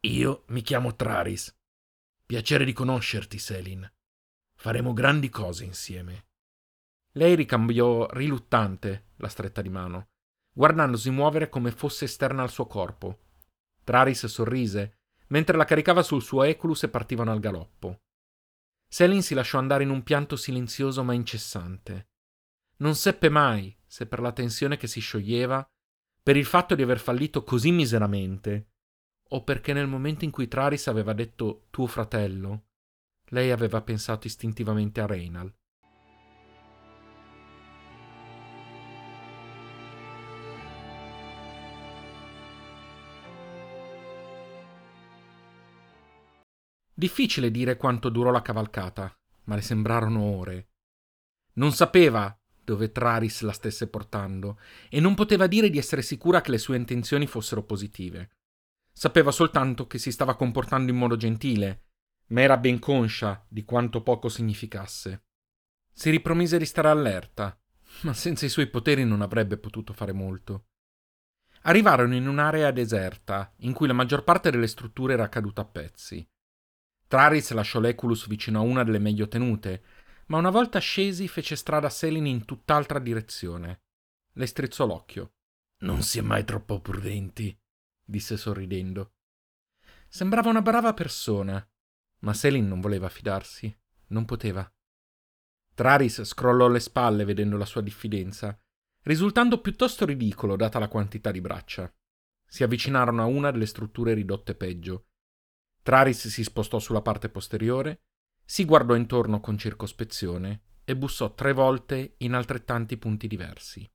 Io 0.01 0.43
mi 0.47 0.61
chiamo 0.61 0.95
Traris. 0.95 1.55
Piacere 2.25 2.65
di 2.65 2.73
conoscerti, 2.73 3.39
Selin. 3.39 3.91
Faremo 4.55 4.93
grandi 4.93 5.29
cose 5.29 5.63
insieme. 5.63 6.27
Lei 7.13 7.35
ricambiò 7.35 8.07
riluttante 8.11 9.11
la 9.17 9.27
stretta 9.27 9.61
di 9.61 9.69
mano, 9.69 10.09
guardandosi 10.51 11.09
muovere 11.11 11.49
come 11.49 11.71
fosse 11.71 12.05
esterna 12.05 12.41
al 12.43 12.49
suo 12.49 12.67
corpo. 12.67 13.19
Traris 13.83 14.25
sorrise 14.25 14.99
mentre 15.27 15.57
la 15.57 15.65
caricava 15.65 16.03
sul 16.03 16.21
suo 16.21 16.43
Eculus 16.43 16.83
e 16.83 16.89
partivano 16.89 17.31
al 17.31 17.39
galoppo. 17.39 18.01
Selin 18.87 19.23
si 19.23 19.33
lasciò 19.33 19.57
andare 19.57 19.83
in 19.83 19.89
un 19.89 20.03
pianto 20.03 20.35
silenzioso 20.35 21.03
ma 21.03 21.13
incessante. 21.13 22.09
Non 22.77 22.95
seppe 22.95 23.29
mai 23.29 23.75
se 23.85 24.05
per 24.07 24.19
la 24.19 24.31
tensione 24.31 24.77
che 24.77 24.87
si 24.87 24.99
scioglieva, 24.99 25.65
per 26.21 26.35
il 26.35 26.45
fatto 26.45 26.75
di 26.75 26.81
aver 26.81 26.99
fallito 26.99 27.43
così 27.43 27.71
miseramente, 27.71 28.73
o 29.29 29.43
perché 29.43 29.73
nel 29.73 29.87
momento 29.87 30.23
in 30.23 30.31
cui 30.31 30.47
Traris 30.47 30.87
aveva 30.87 31.13
detto 31.13 31.65
tuo 31.69 31.87
fratello, 31.87 32.65
lei 33.29 33.51
aveva 33.51 33.81
pensato 33.81 34.27
istintivamente 34.27 35.01
a 35.01 35.05
Reynal. 35.05 35.53
Difficile 46.97 47.51
dire 47.51 47.75
quanto 47.75 48.07
durò 48.07 48.31
la 48.31 48.41
cavalcata, 48.41 49.13
ma 49.45 49.55
le 49.55 49.61
sembrarono 49.61 50.21
ore. 50.21 50.69
Non 51.55 51.73
sapeva 51.73 52.37
dove 52.63 52.91
Traris 52.91 53.41
la 53.41 53.51
stesse 53.51 53.87
portando 53.87 54.59
e 54.89 55.01
non 55.01 55.13
poteva 55.13 55.45
dire 55.47 55.69
di 55.69 55.77
essere 55.77 56.01
sicura 56.01 56.39
che 56.39 56.51
le 56.51 56.57
sue 56.57 56.77
intenzioni 56.77 57.27
fossero 57.27 57.63
positive. 57.63 58.34
Sapeva 58.97 59.31
soltanto 59.31 59.87
che 59.87 59.97
si 59.97 60.09
stava 60.09 60.37
comportando 60.37 60.89
in 60.89 60.97
modo 60.97 61.17
gentile, 61.17 61.87
ma 62.27 62.41
era 62.41 62.55
ben 62.55 62.79
conscia 62.79 63.45
di 63.49 63.65
quanto 63.65 64.01
poco 64.01 64.29
significasse. 64.29 65.25
Si 65.91 66.09
ripromise 66.09 66.57
di 66.57 66.65
stare 66.65 66.87
allerta, 66.87 67.59
ma 68.03 68.13
senza 68.13 68.45
i 68.45 68.49
suoi 68.49 68.67
poteri 68.67 69.03
non 69.03 69.21
avrebbe 69.21 69.57
potuto 69.57 69.91
fare 69.91 70.13
molto. 70.13 70.67
Arrivarono 71.63 72.15
in 72.15 72.25
un'area 72.25 72.71
deserta, 72.71 73.53
in 73.57 73.73
cui 73.73 73.87
la 73.87 73.93
maggior 73.93 74.23
parte 74.23 74.49
delle 74.49 74.67
strutture 74.67 75.13
era 75.13 75.27
caduta 75.27 75.61
a 75.61 75.65
pezzi. 75.65 76.25
Traris 77.05 77.51
lasciò 77.51 77.81
l'Eculus 77.81 78.27
vicino 78.27 78.59
a 78.59 78.63
una 78.63 78.85
delle 78.85 78.99
meglio 78.99 79.27
tenute, 79.27 79.83
ma 80.27 80.37
una 80.37 80.49
volta 80.49 80.79
scesi 80.79 81.27
fece 81.27 81.57
strada 81.57 81.87
a 81.87 81.89
Selin 81.89 82.25
in 82.25 82.45
tutt'altra 82.45 82.99
direzione. 82.99 83.81
Le 84.31 84.45
strizzò 84.45 84.85
l'occhio. 84.85 85.33
Non 85.79 86.01
si 86.01 86.17
è 86.17 86.21
mai 86.21 86.45
troppo 86.45 86.79
prudenti, 86.79 87.55
disse 88.05 88.37
sorridendo. 88.37 89.15
Sembrava 90.07 90.49
una 90.49 90.61
brava 90.61 90.93
persona, 90.93 91.67
ma 92.19 92.33
Selin 92.33 92.67
non 92.67 92.79
voleva 92.79 93.09
fidarsi, 93.09 93.75
non 94.07 94.23
poteva. 94.23 94.71
Traris 95.73 96.23
scrollò 96.23 96.69
le 96.69 96.79
spalle 96.79 97.25
vedendo 97.25 97.57
la 97.57 97.65
sua 97.65 97.81
diffidenza, 97.81 98.57
risultando 99.01 99.59
piuttosto 99.59 100.05
ridicolo 100.05 100.55
data 100.55 100.79
la 100.79 100.87
quantità 100.87 101.31
di 101.31 101.41
braccia. 101.41 101.93
Si 102.47 102.63
avvicinarono 102.63 103.21
a 103.21 103.25
una 103.25 103.51
delle 103.51 103.65
strutture 103.65 104.13
ridotte 104.13 104.55
peggio 104.55 105.07
Traris 105.85 106.29
si 106.29 106.43
spostò 106.43 106.79
sulla 106.79 107.03
parte 107.03 107.29
posteriore, 107.29 108.05
si 108.43 108.65
guardò 108.65 108.95
intorno 108.95 109.39
con 109.39 109.55
circospezione 109.55 110.79
e 110.83 110.97
bussò 110.97 111.35
tre 111.35 111.53
volte 111.53 112.15
in 112.17 112.33
altrettanti 112.33 112.97
punti 112.97 113.27
diversi. 113.27 113.87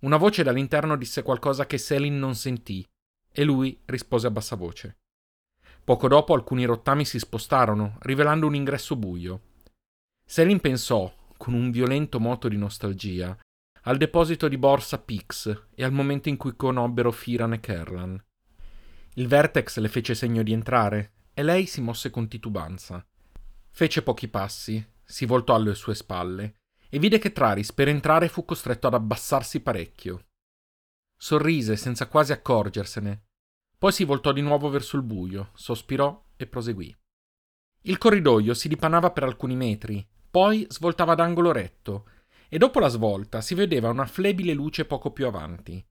Una 0.00 0.16
voce 0.16 0.42
dall'interno 0.42 0.96
disse 0.96 1.22
qualcosa 1.22 1.66
che 1.66 1.76
Selin 1.76 2.18
non 2.18 2.34
sentì 2.34 2.82
e 3.36 3.42
lui 3.42 3.78
rispose 3.86 4.28
a 4.28 4.30
bassa 4.30 4.54
voce. 4.54 4.98
Poco 5.82 6.06
dopo 6.06 6.32
alcuni 6.32 6.64
rottami 6.64 7.04
si 7.04 7.18
spostarono, 7.18 7.98
rivelando 8.02 8.46
un 8.46 8.54
ingresso 8.54 8.94
buio. 8.94 9.40
Selin 10.24 10.60
pensò, 10.60 11.12
con 11.36 11.52
un 11.52 11.70
violento 11.70 12.20
moto 12.20 12.48
di 12.48 12.56
nostalgia, 12.56 13.36
al 13.82 13.96
deposito 13.98 14.48
di 14.48 14.56
borsa 14.56 14.98
Pix 14.98 15.66
e 15.74 15.84
al 15.84 15.92
momento 15.92 16.28
in 16.28 16.36
cui 16.36 16.56
conobbero 16.56 17.10
Firan 17.10 17.52
e 17.52 17.60
Kerlan. 17.60 18.24
Il 19.14 19.26
Vertex 19.26 19.78
le 19.78 19.88
fece 19.88 20.14
segno 20.14 20.42
di 20.42 20.52
entrare 20.52 21.12
e 21.34 21.42
lei 21.42 21.66
si 21.66 21.80
mosse 21.80 22.08
con 22.08 22.28
titubanza. 22.28 23.04
Fece 23.68 24.02
pochi 24.02 24.28
passi, 24.28 24.84
si 25.04 25.26
voltò 25.26 25.54
alle 25.54 25.74
sue 25.74 25.94
spalle 25.94 26.54
e 26.88 26.98
vide 26.98 27.18
che 27.18 27.32
Traris 27.32 27.72
per 27.72 27.88
entrare 27.88 28.28
fu 28.28 28.44
costretto 28.44 28.86
ad 28.86 28.94
abbassarsi 28.94 29.60
parecchio. 29.60 30.26
Sorrise 31.16 31.76
senza 31.76 32.06
quasi 32.06 32.32
accorgersene, 32.32 33.23
poi 33.84 33.92
si 33.92 34.04
voltò 34.04 34.32
di 34.32 34.40
nuovo 34.40 34.70
verso 34.70 34.96
il 34.96 35.02
buio, 35.02 35.50
sospirò 35.52 36.28
e 36.36 36.46
proseguì. 36.46 36.96
Il 37.82 37.98
corridoio 37.98 38.54
si 38.54 38.66
dipanava 38.66 39.10
per 39.10 39.24
alcuni 39.24 39.56
metri, 39.56 40.08
poi 40.30 40.64
svoltava 40.70 41.14
d'angolo 41.14 41.52
retto, 41.52 42.08
e 42.48 42.56
dopo 42.56 42.80
la 42.80 42.88
svolta 42.88 43.42
si 43.42 43.54
vedeva 43.54 43.90
una 43.90 44.06
flebile 44.06 44.54
luce 44.54 44.86
poco 44.86 45.10
più 45.10 45.26
avanti. 45.26 45.86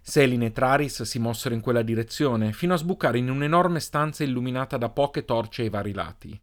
Selin 0.00 0.42
e 0.42 0.50
Traris 0.50 1.02
si 1.02 1.20
mossero 1.20 1.54
in 1.54 1.60
quella 1.60 1.82
direzione, 1.82 2.52
fino 2.52 2.74
a 2.74 2.78
sbucare 2.78 3.18
in 3.18 3.30
un'enorme 3.30 3.78
stanza 3.78 4.24
illuminata 4.24 4.76
da 4.76 4.88
poche 4.88 5.24
torce 5.24 5.62
ai 5.62 5.68
vari 5.68 5.92
lati. 5.92 6.36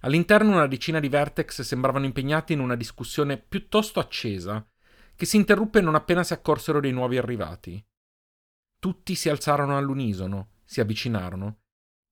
All'interno 0.00 0.52
una 0.52 0.68
decina 0.68 1.00
di 1.00 1.10
Vertex 1.10 1.60
sembravano 1.60 2.06
impegnati 2.06 2.54
in 2.54 2.60
una 2.60 2.76
discussione 2.76 3.36
piuttosto 3.36 4.00
accesa, 4.00 4.66
che 5.14 5.26
si 5.26 5.36
interruppe 5.36 5.82
non 5.82 5.94
appena 5.94 6.24
si 6.24 6.32
accorsero 6.32 6.80
dei 6.80 6.92
nuovi 6.92 7.18
arrivati. 7.18 7.84
Tutti 8.82 9.14
si 9.14 9.28
alzarono 9.28 9.76
all'unisono, 9.76 10.54
si 10.64 10.80
avvicinarono 10.80 11.60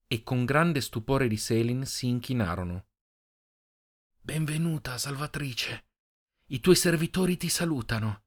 e 0.07 0.23
con 0.23 0.45
grande 0.45 0.81
stupore 0.81 1.27
di 1.27 1.37
Selin 1.37 1.85
si 1.85 2.07
inchinarono. 2.07 2.85
Benvenuta, 4.21 4.97
Salvatrice. 4.97 5.87
I 6.47 6.61
tuoi 6.61 6.77
servitori 6.77 7.37
ti 7.37 7.49
salutano, 7.49 8.21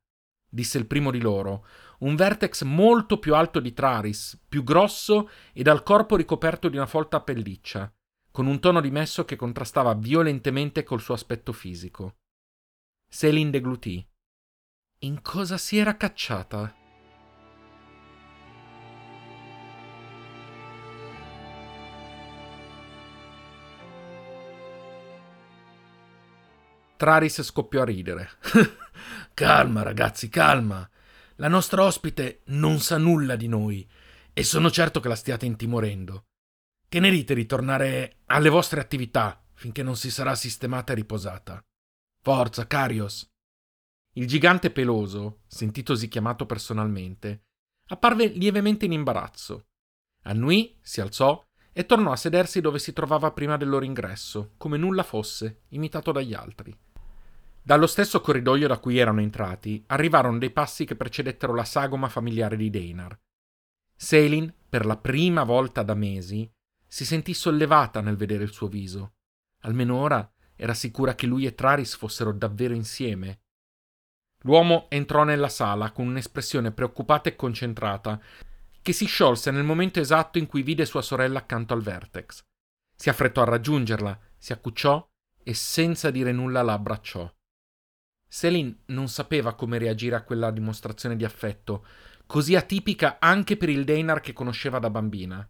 disse 0.45 0.77
il 0.77 0.87
primo 0.87 1.09
di 1.09 1.21
loro, 1.21 1.65
un 1.99 2.17
vertex 2.17 2.63
molto 2.63 3.17
più 3.17 3.33
alto 3.33 3.61
di 3.61 3.71
Traris, 3.71 4.37
più 4.49 4.65
grosso 4.65 5.29
e 5.53 5.63
dal 5.63 5.81
corpo 5.81 6.17
ricoperto 6.17 6.67
di 6.67 6.75
una 6.75 6.85
folta 6.85 7.21
pelliccia, 7.21 7.89
con 8.29 8.45
un 8.45 8.59
tono 8.59 8.81
dimesso 8.81 9.23
che 9.23 9.37
contrastava 9.37 9.93
violentemente 9.93 10.83
col 10.83 10.99
suo 10.99 11.13
aspetto 11.13 11.53
fisico. 11.53 12.17
Selin 13.07 13.51
deglutì. 13.51 14.05
In 15.03 15.21
cosa 15.21 15.57
si 15.57 15.77
era 15.77 15.95
cacciata? 15.95 16.81
Traris 26.97 27.41
scoppiò 27.41 27.81
a 27.81 27.85
ridere. 27.85 28.29
calma, 29.33 29.81
ragazzi, 29.83 30.29
calma. 30.29 30.87
La 31.35 31.47
nostra 31.47 31.83
ospite 31.83 32.41
non 32.45 32.79
sa 32.79 32.97
nulla 32.97 33.35
di 33.35 33.47
noi 33.47 33.87
e 34.31 34.43
sono 34.43 34.69
certo 34.71 34.99
che 34.99 35.07
la 35.07 35.15
stiate 35.15 35.45
intimorendo. 35.45 36.25
Che 36.87 36.99
ne 36.99 37.09
dite 37.09 37.33
di 37.33 37.45
tornare 37.45 38.17
alle 38.27 38.49
vostre 38.49 38.79
attività 38.79 39.43
finché 39.53 39.83
non 39.83 39.95
si 39.95 40.11
sarà 40.11 40.35
sistemata 40.35 40.91
e 40.93 40.95
riposata? 40.95 41.63
Forza, 42.21 42.67
Carios! 42.67 43.27
Il 44.13 44.27
gigante 44.27 44.69
peloso, 44.69 45.41
sentitosi 45.47 46.07
chiamato 46.07 46.45
personalmente, 46.45 47.45
apparve 47.87 48.27
lievemente 48.27 48.85
in 48.85 48.91
imbarazzo. 48.91 49.65
Annui 50.25 50.77
si 50.81 51.01
alzò 51.01 51.43
e 51.73 51.85
tornò 51.85 52.11
a 52.11 52.15
sedersi 52.15 52.61
dove 52.61 52.79
si 52.79 52.93
trovava 52.93 53.31
prima 53.31 53.57
del 53.57 53.67
loro 53.67 53.83
ingresso, 53.83 54.53
come 54.57 54.77
nulla 54.77 55.03
fosse, 55.03 55.63
imitato 55.69 56.11
dagli 56.11 56.33
altri. 56.33 56.77
Dallo 57.65 57.87
stesso 57.87 58.21
corridoio 58.21 58.67
da 58.67 58.77
cui 58.77 58.97
erano 58.97 59.21
entrati 59.21 59.83
arrivarono 59.87 60.37
dei 60.37 60.51
passi 60.51 60.85
che 60.85 60.95
precedettero 60.95 61.53
la 61.55 61.63
sagoma 61.63 62.09
familiare 62.09 62.55
di 62.57 62.69
Deinar. 62.69 63.17
Selin, 63.95 64.53
per 64.69 64.85
la 64.85 64.97
prima 64.97 65.43
volta 65.43 65.81
da 65.81 65.93
mesi, 65.93 66.49
si 66.85 67.05
sentì 67.05 67.33
sollevata 67.33 68.01
nel 68.01 68.17
vedere 68.17 68.43
il 68.43 68.51
suo 68.51 68.67
viso. 68.67 69.13
Almeno 69.61 69.95
ora 69.95 70.29
era 70.55 70.73
sicura 70.73 71.15
che 71.15 71.25
lui 71.25 71.45
e 71.45 71.55
Traris 71.55 71.95
fossero 71.95 72.31
davvero 72.33 72.73
insieme. 72.73 73.39
L'uomo 74.41 74.87
entrò 74.89 75.23
nella 75.23 75.47
sala 75.47 75.91
con 75.91 76.05
un'espressione 76.05 76.71
preoccupata 76.71 77.29
e 77.29 77.35
concentrata, 77.35 78.21
che 78.83 78.93
si 78.93 79.05
sciolse 79.05 79.49
nel 79.49 79.63
momento 79.63 79.99
esatto 79.99 80.37
in 80.37 80.45
cui 80.45 80.61
vide 80.61 80.85
sua 80.85 81.01
sorella 81.01 81.39
accanto 81.39 81.73
al 81.73 81.81
vertex. 81.81 82.43
Si 82.95 83.09
affrettò 83.09 83.41
a 83.41 83.45
raggiungerla, 83.45 84.19
si 84.37 84.51
accucciò 84.51 85.03
e 85.41 85.53
senza 85.55 86.11
dire 86.11 86.31
nulla 86.31 86.61
la 86.61 86.73
abbracciò. 86.73 87.33
Selin 88.27 88.83
non 88.87 89.07
sapeva 89.07 89.55
come 89.55 89.77
reagire 89.77 90.15
a 90.15 90.23
quella 90.23 90.51
dimostrazione 90.51 91.15
di 91.15 91.23
affetto, 91.23 91.85
così 92.25 92.55
atipica 92.55 93.17
anche 93.19 93.57
per 93.57 93.69
il 93.69 93.85
Deinar 93.85 94.19
che 94.19 94.33
conosceva 94.33 94.79
da 94.79 94.89
bambina. 94.89 95.47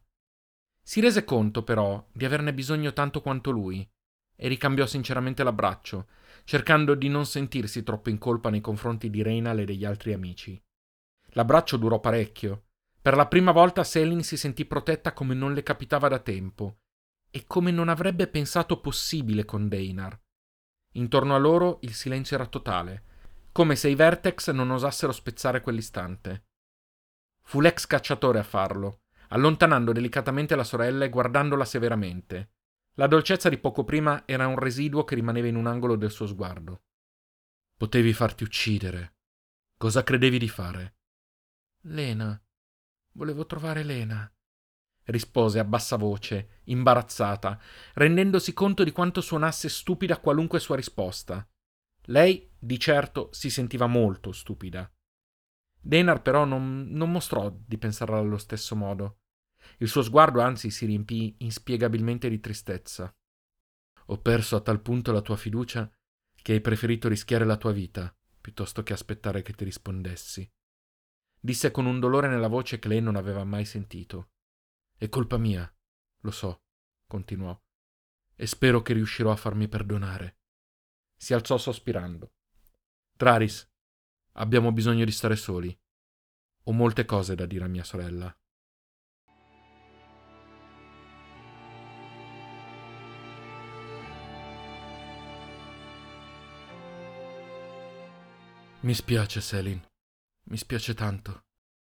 Si 0.82 1.00
rese 1.00 1.24
conto, 1.24 1.64
però, 1.64 2.06
di 2.12 2.26
averne 2.26 2.54
bisogno 2.54 2.94
tanto 2.94 3.22
quanto 3.22 3.52
lui, 3.52 3.90
e 4.36 4.48
ricambiò 4.48 4.86
sinceramente 4.86 5.44
l'abbraccio, 5.44 6.08
cercando 6.44 6.94
di 6.94 7.08
non 7.08 7.26
sentirsi 7.26 7.84
troppo 7.84 8.10
in 8.10 8.18
colpa 8.18 8.50
nei 8.50 8.62
confronti 8.62 9.10
di 9.10 9.24
Reynal 9.24 9.60
e 9.60 9.66
degli 9.66 9.86
altri 9.86 10.12
amici. 10.14 10.62
L'abbraccio 11.30 11.78
durò 11.78 12.00
parecchio. 12.00 12.66
Per 13.04 13.18
la 13.18 13.28
prima 13.28 13.52
volta 13.52 13.84
Selin 13.84 14.24
si 14.24 14.38
sentì 14.38 14.64
protetta 14.64 15.12
come 15.12 15.34
non 15.34 15.54
le 15.54 15.62
capitava 15.62 16.08
da 16.08 16.20
tempo, 16.20 16.84
e 17.30 17.44
come 17.46 17.70
non 17.70 17.90
avrebbe 17.90 18.28
pensato 18.28 18.80
possibile 18.80 19.44
con 19.44 19.68
Deinar. 19.68 20.18
Intorno 20.94 21.36
a 21.36 21.38
loro 21.38 21.80
il 21.82 21.94
silenzio 21.94 22.38
era 22.38 22.46
totale, 22.46 23.04
come 23.52 23.76
se 23.76 23.90
i 23.90 23.96
Vertex 23.96 24.52
non 24.52 24.72
osassero 24.72 25.12
spezzare 25.12 25.60
quell'istante. 25.60 26.46
Fu 27.42 27.60
l'ex 27.60 27.88
cacciatore 27.88 28.40
a 28.40 28.44
farlo, 28.44 29.02
allontanando 29.30 29.92
delicatamente 29.92 30.56
la 30.56 30.64
sorella 30.64 31.04
e 31.04 31.10
guardandola 31.10 31.66
severamente. 31.66 32.52
La 32.94 33.08
dolcezza 33.08 33.50
di 33.50 33.58
poco 33.58 33.84
prima 33.84 34.24
era 34.26 34.48
un 34.48 34.58
residuo 34.58 35.04
che 35.04 35.16
rimaneva 35.16 35.48
in 35.48 35.58
un 35.58 35.68
angolo 35.68 35.98
del 35.98 36.10
suo 36.10 36.26
sguardo. 36.26 36.84
Potevi 37.76 38.14
farti 38.14 38.46
uccidere. 38.46 39.16
Cosa 39.76 40.04
credevi 40.04 40.40
di 40.40 40.48
fare? 40.48 40.96
Lena. 41.82 42.42
Volevo 43.14 43.46
trovare 43.46 43.84
Lena 43.84 44.32
rispose 45.06 45.60
a 45.60 45.64
bassa 45.64 45.98
voce, 45.98 46.62
imbarazzata, 46.66 47.60
rendendosi 47.96 48.54
conto 48.54 48.84
di 48.84 48.92
quanto 48.92 49.22
suonasse 49.22 49.68
stupida 49.70 50.20
qualunque 50.20 50.60
sua 50.60 50.76
risposta. 50.76 51.46
Lei, 52.08 52.52
di 52.58 52.80
certo, 52.80 53.30
si 53.32 53.50
sentiva 53.50 53.88
molto 53.88 54.32
stupida. 54.32 54.90
Denar 55.80 56.22
però 56.22 56.46
non, 56.46 56.88
non 56.90 57.12
mostrò 57.12 57.54
di 57.66 57.78
pensarla 57.78 58.18
allo 58.18 58.38
stesso 58.38 58.76
modo. 58.76 59.20
Il 59.78 59.88
suo 59.88 60.02
sguardo 60.02 60.40
anzi 60.42 60.70
si 60.70 60.86
riempì 60.86 61.36
inspiegabilmente 61.40 62.30
di 62.30 62.40
tristezza. 62.40 63.14
Ho 64.08 64.18
perso 64.20 64.56
a 64.56 64.62
tal 64.62 64.82
punto 64.82 65.12
la 65.12 65.22
tua 65.22 65.38
fiducia 65.38 65.90
che 66.42 66.54
hai 66.54 66.62
preferito 66.62 67.08
rischiare 67.08 67.46
la 67.46 67.58
tua 67.58 67.72
vita 67.72 68.14
piuttosto 68.40 68.84
che 68.84 68.92
aspettare 68.92 69.42
che 69.42 69.54
ti 69.54 69.64
rispondessi. 69.64 70.50
Disse 71.46 71.72
con 71.72 71.86
un 71.86 72.00
dolore 72.00 72.30
nella 72.30 72.48
voce 72.48 72.80
che 72.80 72.88
lei 72.88 73.02
non 73.02 73.18
aveva 73.18 73.44
mai 73.44 73.66
sentito. 73.66 74.30
È 74.96 75.10
colpa 75.10 75.36
mia, 75.36 75.70
lo 76.22 76.32
so, 76.32 76.64
continuò, 77.06 77.62
e 78.34 78.48
spero 78.48 78.82
che 78.82 78.94
riuscirò 78.94 79.30
a 79.30 79.36
farmi 79.36 79.68
perdonare. 79.68 80.38
Si 81.18 81.34
alzò 81.34 81.58
sospirando. 81.58 82.36
Traris, 83.18 83.70
abbiamo 84.36 84.72
bisogno 84.72 85.04
di 85.04 85.12
stare 85.12 85.36
soli. 85.36 85.78
Ho 86.64 86.72
molte 86.72 87.04
cose 87.04 87.36
da 87.36 87.46
dire 87.46 87.66
a 87.66 87.68
mia 87.68 87.84
sorella. 87.84 88.34
Mi 98.80 98.94
spiace, 98.94 99.42
Selin. 99.42 99.92
Mi 100.54 100.60
spiace 100.60 100.94
tanto. 100.94 101.46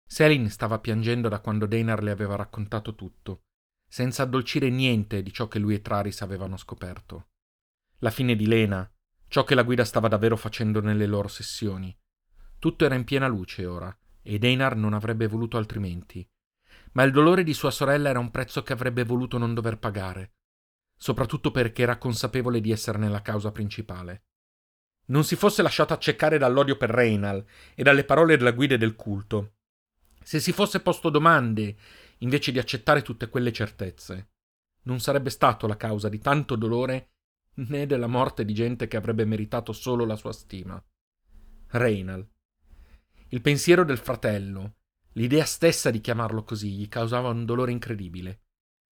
Selin 0.05 0.47
stava 0.51 0.77
piangendo 0.77 1.27
da 1.29 1.39
quando 1.39 1.65
Deinar 1.65 2.03
le 2.03 2.11
aveva 2.11 2.35
raccontato 2.35 2.93
tutto, 2.93 3.45
senza 3.89 4.21
addolcire 4.21 4.69
niente 4.69 5.23
di 5.23 5.33
ciò 5.33 5.47
che 5.47 5.57
lui 5.57 5.73
e 5.73 5.81
Traris 5.81 6.21
avevano 6.21 6.57
scoperto. 6.57 7.29
La 8.01 8.11
fine 8.11 8.35
di 8.35 8.45
Lena, 8.45 8.87
ciò 9.27 9.43
che 9.45 9.55
la 9.55 9.63
guida 9.63 9.83
stava 9.83 10.07
davvero 10.07 10.37
facendo 10.37 10.79
nelle 10.79 11.07
loro 11.07 11.27
sessioni. 11.27 11.97
Tutto 12.59 12.85
era 12.85 12.93
in 12.93 13.03
piena 13.03 13.25
luce 13.25 13.65
ora, 13.65 13.97
e 14.21 14.37
Deinar 14.37 14.75
non 14.75 14.93
avrebbe 14.93 15.25
voluto 15.25 15.57
altrimenti. 15.57 16.23
Ma 16.91 17.01
il 17.01 17.11
dolore 17.11 17.43
di 17.43 17.55
sua 17.55 17.71
sorella 17.71 18.09
era 18.09 18.19
un 18.19 18.29
prezzo 18.29 18.61
che 18.61 18.73
avrebbe 18.73 19.03
voluto 19.03 19.39
non 19.39 19.55
dover 19.55 19.79
pagare, 19.79 20.33
soprattutto 20.95 21.49
perché 21.49 21.81
era 21.81 21.97
consapevole 21.97 22.61
di 22.61 22.69
esserne 22.69 23.09
la 23.09 23.23
causa 23.23 23.51
principale. 23.51 24.25
Non 25.11 25.23
si 25.23 25.35
fosse 25.35 25.61
lasciato 25.61 25.93
accecare 25.93 26.37
dall'odio 26.37 26.77
per 26.77 26.89
Reynal 26.89 27.45
e 27.75 27.83
dalle 27.83 28.05
parole 28.05 28.37
della 28.37 28.51
guida 28.51 28.77
del 28.77 28.95
culto, 28.95 29.55
se 30.23 30.39
si 30.39 30.51
fosse 30.51 30.81
posto 30.81 31.09
domande 31.09 31.75
invece 32.19 32.51
di 32.51 32.59
accettare 32.59 33.01
tutte 33.01 33.27
quelle 33.27 33.51
certezze, 33.51 34.29
non 34.83 34.99
sarebbe 34.99 35.29
stato 35.29 35.67
la 35.67 35.77
causa 35.77 36.09
di 36.09 36.19
tanto 36.19 36.55
dolore 36.55 37.13
né 37.55 37.85
della 37.85 38.07
morte 38.07 38.45
di 38.45 38.53
gente 38.53 38.87
che 38.87 38.97
avrebbe 38.97 39.25
meritato 39.25 39.73
solo 39.73 40.05
la 40.05 40.15
sua 40.15 40.31
stima. 40.31 40.81
Reynal. 41.71 42.25
Il 43.29 43.41
pensiero 43.41 43.83
del 43.83 43.97
fratello, 43.97 44.75
l'idea 45.13 45.45
stessa 45.45 45.89
di 45.89 45.99
chiamarlo 45.99 46.43
così, 46.43 46.71
gli 46.71 46.87
causava 46.87 47.29
un 47.29 47.45
dolore 47.45 47.71
incredibile. 47.71 48.43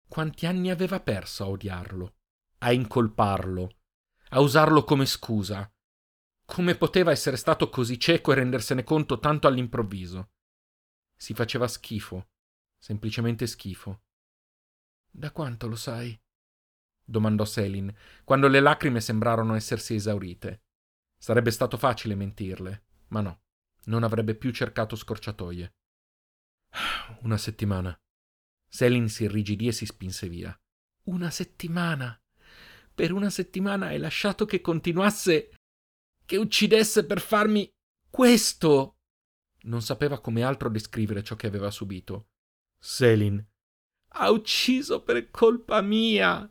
Quanti 0.08 0.46
anni 0.46 0.70
aveva 0.70 1.00
perso 1.00 1.44
a 1.44 1.48
odiarlo, 1.48 2.16
a 2.60 2.72
incolparlo, 2.72 3.78
a 4.30 4.40
usarlo 4.40 4.84
come 4.84 5.06
scusa, 5.06 5.73
Come 6.46 6.76
poteva 6.76 7.12
essere 7.12 7.38
stato 7.38 7.70
così 7.70 8.00
cieco 8.00 8.32
e 8.32 8.36
rendersene 8.36 8.84
conto 8.84 9.20
tanto 9.20 9.48
all'improvviso? 9.48 10.32
Si 11.16 11.34
faceva 11.34 11.68
schifo, 11.68 12.30
semplicemente 12.78 13.48
schifo. 13.48 14.04
Da 15.10 15.32
quanto 15.32 15.68
lo 15.68 15.76
sai? 15.76 16.20
domandò 17.06 17.46
Selin, 17.46 17.94
quando 18.24 18.48
le 18.48 18.60
lacrime 18.60 19.02
sembrarono 19.02 19.56
essersi 19.56 19.96
esaurite. 19.96 20.64
Sarebbe 21.18 21.52
stato 21.52 21.78
facile 21.78 22.16
mentirle, 22.16 22.84
ma 23.10 23.22
no, 23.22 23.42
non 23.86 24.04
avrebbe 24.04 24.36
più 24.36 24.52
cercato 24.52 24.96
scorciatoie. 24.96 25.74
Una 27.22 27.38
settimana. 27.38 27.98
Selin 28.68 29.08
si 29.08 29.24
irrigidì 29.24 29.68
e 29.68 29.72
si 29.72 29.86
spinse 29.86 30.28
via. 30.28 30.58
Una 31.04 31.30
settimana. 31.30 32.20
Per 32.96 33.12
una 33.12 33.30
settimana 33.30 33.88
hai 33.88 34.00
lasciato 34.00 34.46
che 34.46 34.62
continuasse. 34.62 35.52
Che 36.34 36.40
uccidesse 36.40 37.06
per 37.06 37.22
farmi 37.22 37.72
questo. 38.10 38.98
Non 39.66 39.84
sapeva 39.84 40.20
come 40.20 40.42
altro 40.42 40.68
descrivere 40.68 41.22
ciò 41.22 41.36
che 41.36 41.46
aveva 41.46 41.70
subito. 41.70 42.30
Selin. 42.80 43.46
Ha 44.16 44.32
ucciso 44.32 45.04
per 45.04 45.30
colpa 45.30 45.80
mia. 45.82 46.50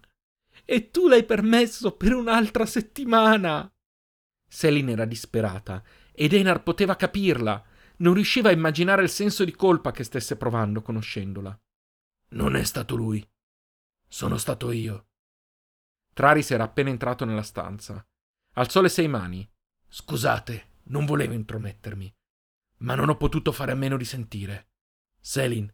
E 0.65 0.91
tu 0.91 1.09
l'hai 1.09 1.25
permesso 1.25 1.97
per 1.97 2.13
un'altra 2.15 2.65
settimana. 2.65 3.69
Selin 4.49 4.91
era 4.91 5.05
disperata 5.05 5.83
ed 6.13 6.33
Einar 6.33 6.63
poteva 6.63 6.95
capirla. 6.95 7.61
Non 7.97 8.15
riusciva 8.15 8.51
a 8.51 8.53
immaginare 8.53 9.03
il 9.03 9.11
senso 9.11 9.45
di 9.45 9.53
colpa 9.53 9.91
che 9.91 10.05
stesse 10.05 10.37
provando 10.37 10.81
conoscendola. 10.81 11.61
Non 12.35 12.55
è 12.55 12.63
stato 12.63 12.95
lui. 12.95 13.29
Sono 14.07 14.39
stato 14.39 14.71
io. 14.71 15.09
Traris 16.13 16.53
era 16.53 16.63
appena 16.63 16.91
entrato 16.91 17.25
nella 17.25 17.43
stanza. 17.43 18.01
Alzò 18.53 18.81
le 18.81 18.89
sei 18.89 19.09
mani. 19.09 19.52
Scusate, 19.95 20.77
non 20.85 21.05
volevo 21.05 21.35
intromettermi, 21.35 22.11
ma 22.79 22.95
non 22.95 23.11
ho 23.11 23.19
potuto 23.19 23.53
fare 23.53 23.73
a 23.73 23.75
meno 23.75 23.99
di 23.99 24.07
sentire. 24.07 24.71
Selin, 25.21 25.71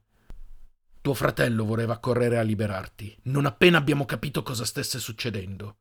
tuo 1.01 1.15
fratello 1.15 1.65
voleva 1.65 2.01
correre 2.01 2.37
a 2.37 2.43
liberarti, 2.43 3.17
non 3.27 3.47
appena 3.47 3.79
abbiamo 3.79 4.07
capito 4.07 4.43
cosa 4.43 4.65
stesse 4.65 4.99
succedendo, 4.99 5.79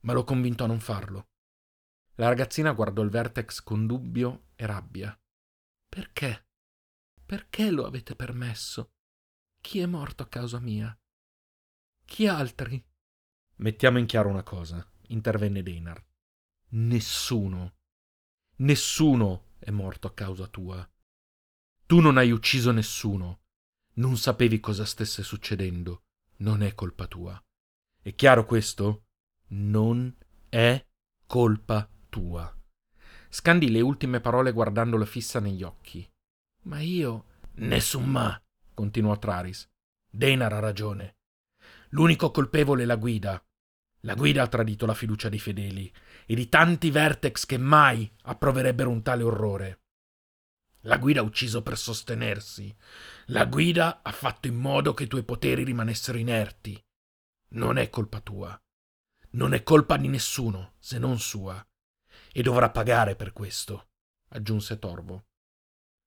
ma 0.00 0.14
l'ho 0.14 0.24
convinto 0.24 0.64
a 0.64 0.68
non 0.68 0.80
farlo. 0.80 1.28
La 2.14 2.28
ragazzina 2.28 2.72
guardò 2.72 3.02
il 3.02 3.10
Vertex 3.10 3.62
con 3.62 3.86
dubbio 3.86 4.46
e 4.54 4.64
rabbia. 4.64 5.14
Perché? 5.86 6.46
Perché 7.26 7.70
lo 7.70 7.84
avete 7.84 8.16
permesso? 8.16 8.92
Chi 9.60 9.80
è 9.80 9.86
morto 9.86 10.22
a 10.22 10.28
causa 10.28 10.60
mia? 10.60 10.98
Chi 12.06 12.26
altri? 12.26 12.82
Mettiamo 13.56 13.98
in 13.98 14.06
chiaro 14.06 14.30
una 14.30 14.42
cosa, 14.42 14.82
intervenne 15.08 15.62
Deinar. 15.62 16.02
Nessuno, 16.68 17.76
nessuno 18.56 19.54
è 19.58 19.70
morto 19.70 20.08
a 20.08 20.14
causa 20.14 20.48
tua. 20.48 20.88
Tu 21.86 22.00
non 22.00 22.16
hai 22.16 22.32
ucciso 22.32 22.72
nessuno. 22.72 23.42
Non 23.94 24.16
sapevi 24.16 24.58
cosa 24.58 24.84
stesse 24.84 25.22
succedendo. 25.22 26.02
Non 26.38 26.62
è 26.62 26.74
colpa 26.74 27.06
tua. 27.06 27.40
È 28.02 28.14
chiaro 28.14 28.44
questo? 28.44 29.04
Non 29.48 30.14
è 30.48 30.84
colpa 31.26 31.88
tua. 32.08 32.52
Scandì 33.28 33.70
le 33.70 33.80
ultime 33.80 34.20
parole 34.20 34.50
guardandolo 34.52 35.04
fissa 35.04 35.38
negli 35.38 35.62
occhi. 35.62 36.08
Ma 36.62 36.80
io. 36.80 37.26
Nessun 37.58 38.10
ma, 38.10 38.42
continuò 38.74 39.16
Traris. 39.18 39.68
Deinar 40.10 40.52
ha 40.52 40.58
ragione. 40.58 41.16
L'unico 41.90 42.32
colpevole 42.32 42.82
è 42.82 42.86
la 42.86 42.96
guida. 42.96 43.42
La 44.00 44.14
guida 44.14 44.42
ha 44.42 44.48
tradito 44.48 44.84
la 44.84 44.94
fiducia 44.94 45.28
dei 45.28 45.38
fedeli 45.38 45.92
e 46.26 46.34
di 46.34 46.48
tanti 46.48 46.90
vertex 46.90 47.46
che 47.46 47.56
mai 47.56 48.10
approverebbero 48.22 48.90
un 48.90 49.02
tale 49.02 49.22
orrore. 49.22 49.80
La 50.80 50.98
guida 50.98 51.20
ha 51.20 51.24
ucciso 51.24 51.62
per 51.62 51.76
sostenersi. 51.76 52.74
La 53.26 53.44
guida 53.46 54.02
ha 54.02 54.12
fatto 54.12 54.46
in 54.46 54.56
modo 54.56 54.94
che 54.94 55.04
i 55.04 55.08
tuoi 55.08 55.24
poteri 55.24 55.64
rimanessero 55.64 56.18
inerti. 56.18 56.80
Non 57.50 57.78
è 57.78 57.90
colpa 57.90 58.20
tua. 58.20 58.56
Non 59.30 59.52
è 59.52 59.62
colpa 59.62 59.96
di 59.96 60.08
nessuno, 60.08 60.74
se 60.78 60.98
non 60.98 61.18
sua. 61.18 61.64
E 62.32 62.42
dovrà 62.42 62.70
pagare 62.70 63.16
per 63.16 63.32
questo, 63.32 63.88
aggiunse 64.28 64.78
Torvo. 64.78 65.26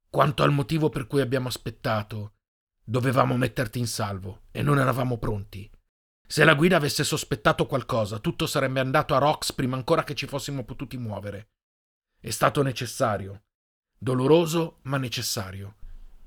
Quanto 0.09 0.43
al 0.43 0.51
motivo 0.51 0.89
per 0.89 1.07
cui 1.07 1.21
abbiamo 1.21 1.49
aspettato, 1.49 2.35
dovevamo 2.83 3.37
metterti 3.37 3.79
in 3.79 3.87
salvo 3.87 4.43
e 4.51 4.61
non 4.61 4.79
eravamo 4.79 5.17
pronti. 5.17 5.69
Se 6.31 6.43
la 6.43 6.53
guida 6.53 6.75
avesse 6.75 7.03
sospettato 7.03 7.65
qualcosa, 7.65 8.19
tutto 8.19 8.45
sarebbe 8.45 8.79
andato 8.79 9.15
a 9.15 9.17
Rox 9.17 9.51
prima 9.51 9.75
ancora 9.75 10.03
che 10.03 10.13
ci 10.13 10.27
fossimo 10.27 10.63
potuti 10.63 10.95
muovere. 10.95 11.53
È 12.19 12.29
stato 12.29 12.61
necessario. 12.61 13.45
Doloroso, 13.97 14.77
ma 14.83 14.97
necessario. 14.97 15.77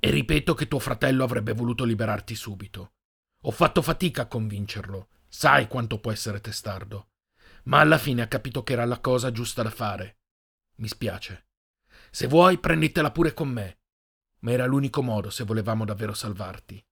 E 0.01 0.11
ripeto 0.11 0.55
che 0.55 0.67
tuo 0.67 0.81
fratello 0.81 1.23
avrebbe 1.23 1.53
voluto 1.53 1.85
liberarti 1.85 2.35
subito. 2.35 2.95
Ho 3.43 3.53
fatto 3.53 3.81
fatica 3.81 4.23
a 4.23 4.27
convincerlo. 4.27 5.11
Sai 5.29 5.69
quanto 5.69 6.01
può 6.01 6.11
essere 6.11 6.41
testardo. 6.41 7.11
Ma 7.67 7.79
alla 7.79 7.97
fine 7.97 8.23
ha 8.23 8.27
capito 8.27 8.65
che 8.65 8.73
era 8.73 8.85
la 8.85 8.99
cosa 8.99 9.31
giusta 9.31 9.63
da 9.63 9.71
fare. 9.71 10.19
Mi 10.79 10.89
spiace. 10.89 11.47
Se 12.11 12.27
vuoi, 12.27 12.59
prenditela 12.59 13.13
pure 13.13 13.35
con 13.35 13.51
me. 13.51 13.79
Ma 14.41 14.51
era 14.51 14.67
l'unico 14.67 15.01
modo 15.01 15.31
se 15.31 15.45
volevamo 15.45 15.85
davvero 15.85 16.13
salvarti. 16.13 16.85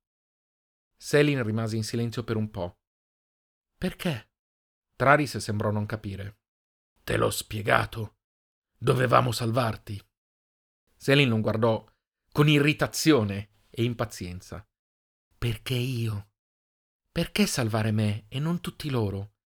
Selin 0.97 1.43
rimase 1.43 1.75
in 1.75 1.83
silenzio 1.83 2.23
per 2.23 2.37
un 2.37 2.49
po'. 2.53 2.80
Perché? 3.81 4.33
Traris 4.95 5.39
sembrò 5.39 5.71
non 5.71 5.87
capire. 5.87 6.41
Te 7.03 7.17
l'ho 7.17 7.31
spiegato. 7.31 8.19
Dovevamo 8.77 9.33
salvarti. 9.33 9.99
Selin 10.95 11.31
lo 11.31 11.41
guardò 11.41 11.83
con 12.31 12.47
irritazione 12.47 13.63
e 13.71 13.83
impazienza. 13.83 14.63
Perché 15.39 15.73
io? 15.73 16.33
Perché 17.11 17.47
salvare 17.47 17.91
me 17.91 18.27
e 18.29 18.39
non 18.39 18.61
tutti 18.61 18.91
loro? 18.91 19.37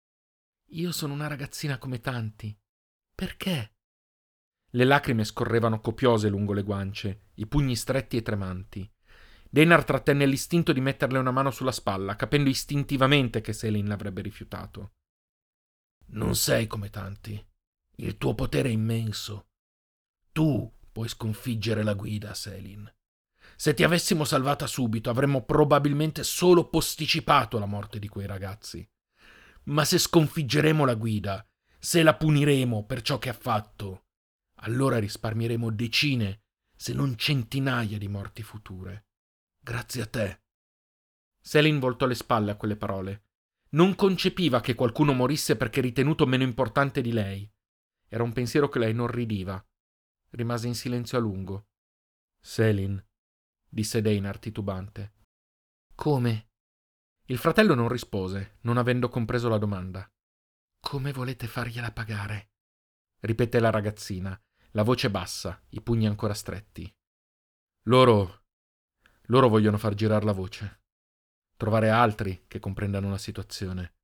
Io 0.71 0.91
sono 0.91 1.13
una 1.13 1.29
ragazzina 1.29 1.79
come 1.79 2.01
tanti. 2.01 2.61
Perché? 3.15 3.77
Le 4.71 4.85
lacrime 4.85 5.23
scorrevano 5.23 5.79
copiose 5.79 6.29
lungo 6.29 6.55
le 6.55 6.65
guance, 6.65 7.31
i 7.35 7.47
pugni 7.47 7.77
stretti 7.77 8.17
e 8.17 8.23
tremanti. 8.23 8.94
Denar 9.55 9.85
trattenne 9.85 10.27
l'istinto 10.27 10.73
di 10.73 10.81
metterle 10.81 11.17
una 11.17 11.31
mano 11.31 11.53
sulla 11.53 11.71
spalla, 11.71 12.17
capendo 12.17 12.51
istintivamente 12.51 13.41
che 13.41 13.53
Selin 13.53 13.87
l'avrebbe 13.87 14.21
rifiutato. 14.21 14.95
Non 16.07 16.35
sei 16.35 16.67
come 16.67 16.91
tanti. 16.91 17.41
Il 17.99 18.19
tuo 18.19 18.35
potere 18.35 18.71
è 18.71 18.73
immenso. 18.73 19.47
Tu 20.33 20.69
puoi 20.91 21.07
sconfiggere 21.07 21.85
la 21.85 21.95
guida, 21.95 22.35
Selin. 22.35 22.93
Se 23.55 23.75
ti 23.75 23.85
avessimo 23.85 24.25
salvata 24.25 24.67
subito, 24.67 25.09
avremmo 25.09 25.45
probabilmente 25.45 26.25
solo 26.25 26.69
posticipato 26.69 27.57
la 27.61 27.67
morte 27.67 28.01
di 28.01 28.09
quei 28.09 28.27
ragazzi. 28.27 28.85
Ma 29.67 29.85
se 29.85 29.99
sconfiggeremo 29.99 30.85
la 30.85 30.95
guida, 30.95 31.47
se 31.79 32.03
la 32.03 32.17
puniremo 32.17 32.87
per 32.87 33.03
ciò 33.03 33.21
che 33.21 33.29
ha 33.29 33.33
fatto, 33.33 34.07
allora 34.63 34.99
risparmieremo 34.99 35.71
decine, 35.71 36.41
se 36.75 36.93
non 36.93 37.17
centinaia 37.17 37.99
di 37.99 38.09
morti 38.09 38.43
future. 38.43 39.04
Grazie 39.65 40.03
a 40.03 40.07
te. 40.07 40.43
Selin 41.41 41.79
voltò 41.79 42.05
le 42.05 42.15
spalle 42.15 42.51
a 42.51 42.57
quelle 42.57 42.77
parole. 42.77 43.29
Non 43.71 43.95
concepiva 43.95 44.61
che 44.61 44.75
qualcuno 44.75 45.15
morisse 45.15 45.57
perché 45.57 45.81
ritenuto 45.81 46.27
meno 46.27 46.43
importante 46.43 47.01
di 47.01 47.13
lei. 47.13 47.51
Era 48.07 48.25
un 48.25 48.35
pensiero 48.35 48.69
che 48.69 48.79
lei 48.79 48.93
non 48.93 49.07
ridiva. 49.07 49.67
Rimase 50.33 50.67
in 50.67 50.75
silenzio 50.75 51.17
a 51.17 51.23
lungo. 51.23 51.69
Selin, 52.39 53.03
disse 53.67 54.03
Deinar 54.03 54.39
titubante. 54.39 55.15
Come? 55.95 56.51
Il 57.25 57.39
fratello 57.39 57.75
non 57.75 57.89
rispose, 57.89 58.59
non 58.65 58.77
avendo 58.77 59.09
compreso 59.09 59.49
la 59.49 59.57
domanda. 59.57 60.07
Come 60.79 61.11
volete 61.11 61.47
fargliela 61.47 61.91
pagare? 61.91 62.51
ripeté 63.21 63.61
la 63.61 63.71
ragazzina, 63.71 64.39
la 64.73 64.83
voce 64.83 65.11
bassa, 65.11 65.59
i 65.71 65.81
pugni 65.81 66.07
ancora 66.07 66.35
stretti. 66.35 66.95
Loro 67.85 68.44
loro 69.27 69.49
vogliono 69.49 69.79
far 69.79 69.95
girare 69.95 70.25
la 70.25 70.33
voce, 70.33 70.83
trovare 71.57 71.91
altri 71.91 72.45
che 72.47 72.59
comprendano 72.59 73.11
la 73.11 73.19
situazione, 73.19 73.95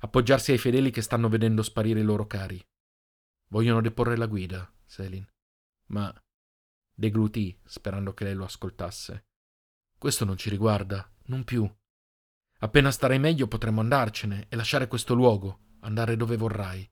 appoggiarsi 0.00 0.52
ai 0.52 0.58
fedeli 0.58 0.90
che 0.90 1.02
stanno 1.02 1.28
vedendo 1.28 1.62
sparire 1.62 2.00
i 2.00 2.04
loro 2.04 2.26
cari. 2.26 2.64
Vogliono 3.48 3.80
deporre 3.80 4.16
la 4.16 4.26
guida, 4.26 4.70
Selin. 4.84 5.26
Ma 5.88 6.12
deglutì, 6.94 7.58
sperando 7.64 8.14
che 8.14 8.24
lei 8.24 8.34
lo 8.34 8.44
ascoltasse. 8.44 9.26
Questo 9.98 10.24
non 10.24 10.36
ci 10.36 10.48
riguarda, 10.48 11.08
non 11.26 11.44
più. 11.44 11.70
Appena 12.60 12.90
starai 12.90 13.18
meglio 13.18 13.48
potremo 13.48 13.80
andarcene 13.80 14.46
e 14.48 14.56
lasciare 14.56 14.88
questo 14.88 15.14
luogo, 15.14 15.76
andare 15.80 16.16
dove 16.16 16.36
vorrai. 16.36 16.88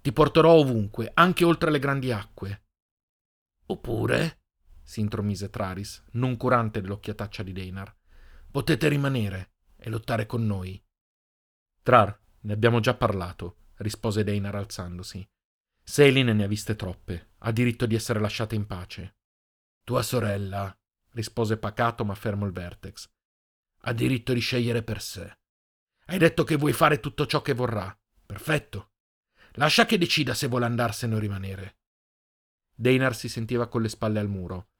Ti 0.00 0.12
porterò 0.12 0.52
ovunque, 0.52 1.10
anche 1.12 1.44
oltre 1.44 1.70
le 1.70 1.78
grandi 1.78 2.12
acque. 2.12 2.62
Oppure 3.66 4.39
si 4.90 4.98
intromise 4.98 5.50
Traris, 5.50 6.02
non 6.14 6.36
curante 6.36 6.80
dell'occhiataccia 6.80 7.44
di 7.44 7.52
Deinar. 7.52 7.96
Potete 8.50 8.88
rimanere 8.88 9.52
e 9.76 9.88
lottare 9.88 10.26
con 10.26 10.44
noi. 10.44 10.84
Trar, 11.80 12.20
ne 12.40 12.52
abbiamo 12.52 12.80
già 12.80 12.94
parlato, 12.94 13.68
rispose 13.76 14.24
Deinar 14.24 14.56
alzandosi. 14.56 15.24
Selin 15.80 16.34
ne 16.34 16.42
ha 16.42 16.48
viste 16.48 16.74
troppe, 16.74 17.34
ha 17.38 17.52
diritto 17.52 17.86
di 17.86 17.94
essere 17.94 18.18
lasciata 18.18 18.56
in 18.56 18.66
pace. 18.66 19.18
Tua 19.84 20.02
sorella, 20.02 20.76
rispose 21.10 21.56
pacato 21.56 22.04
ma 22.04 22.16
fermo 22.16 22.44
il 22.44 22.52
Vertex, 22.52 23.08
ha 23.82 23.92
diritto 23.92 24.32
di 24.32 24.40
scegliere 24.40 24.82
per 24.82 25.00
sé. 25.00 25.38
Hai 26.06 26.18
detto 26.18 26.42
che 26.42 26.56
vuoi 26.56 26.72
fare 26.72 26.98
tutto 26.98 27.26
ciò 27.26 27.42
che 27.42 27.54
vorrà. 27.54 27.96
Perfetto. 28.26 28.90
Lascia 29.52 29.86
che 29.86 29.98
decida 29.98 30.34
se 30.34 30.48
vuole 30.48 30.64
andarsene 30.64 31.14
o 31.14 31.18
rimanere. 31.18 31.78
Deinar 32.74 33.14
si 33.14 33.28
sentiva 33.28 33.68
con 33.68 33.82
le 33.82 33.88
spalle 33.88 34.18
al 34.18 34.28
muro. 34.28 34.70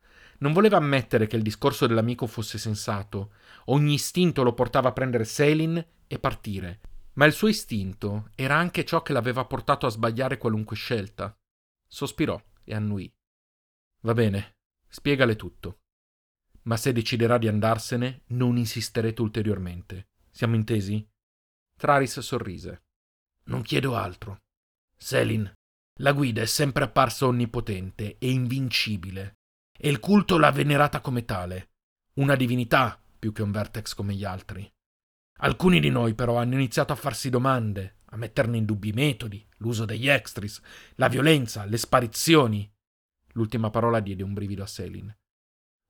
Non 0.41 0.53
voleva 0.53 0.77
ammettere 0.77 1.27
che 1.27 1.37
il 1.37 1.43
discorso 1.43 1.87
dell'amico 1.87 2.27
fosse 2.27 2.59
sensato. 2.59 3.33
Ogni 3.67 3.95
istinto 3.95 4.43
lo 4.43 4.55
portava 4.55 4.89
a 4.89 4.93
prendere 4.93 5.25
Selin 5.25 5.85
e 6.07 6.19
partire. 6.19 6.81
Ma 7.15 7.27
il 7.27 7.33
suo 7.33 7.49
istinto 7.49 8.31
era 8.35 8.57
anche 8.57 8.85
ciò 8.85 9.03
che 9.03 9.13
l'aveva 9.13 9.45
portato 9.45 9.87
a 9.87 9.91
sbagliare 9.91 10.39
qualunque 10.39 10.77
scelta. 10.77 11.35
Sospirò 11.87 12.41
e 12.65 12.75
annuì. 12.75 13.13
Va 14.03 14.15
bene, 14.15 14.57
spiegale 14.89 15.37
tutto. 15.37 15.81
Ma 16.63 16.77
se 16.77 16.93
deciderà 16.93 17.37
di 17.37 17.49
andarsene, 17.49 18.23
non 18.29 18.57
insisterete 18.57 19.21
ulteriormente. 19.21 20.09
Siamo 20.31 20.55
intesi? 20.55 21.07
Traris 21.77 22.21
sorrise. 22.21 22.85
Non 23.45 23.63
chiedo 23.63 23.95
altro. 23.95 24.39
Selin, 24.97 25.53
la 26.01 26.13
guida 26.13 26.41
è 26.43 26.47
sempre 26.47 26.85
apparsa 26.85 27.27
onnipotente 27.27 28.17
e 28.19 28.31
invincibile, 28.31 29.40
e 29.83 29.89
il 29.89 29.99
culto 29.99 30.37
l'ha 30.37 30.51
venerata 30.51 31.01
come 31.01 31.25
tale, 31.25 31.71
una 32.15 32.37
divinità 32.37 33.03
più 33.19 33.33
che 33.33 33.41
un 33.41 33.51
vertex 33.51 33.95
come 33.95 34.13
gli 34.15 34.25
altri. 34.25 34.71
Alcuni 35.39 35.81
di 35.81 35.89
noi 35.89 36.15
però 36.15 36.37
hanno 36.37 36.53
iniziato 36.53 36.93
a 36.93 36.97
farsi 36.97 37.31
domande, 37.31 38.01
a 38.11 38.17
metterne 38.19 38.59
in 38.59 38.67
dubbio 38.67 38.91
i 38.91 38.95
metodi, 38.95 39.47
l'uso 39.59 39.87
degli 39.87 40.07
extris, 40.07 40.61
la 40.97 41.09
violenza, 41.09 41.65
le 41.65 41.79
sparizioni. 41.79 42.71
L'ultima 43.33 43.71
parola 43.71 44.01
diede 44.01 44.23
un 44.23 44.35
brivido 44.35 44.63
a 44.63 44.67
Selin. 44.67 45.17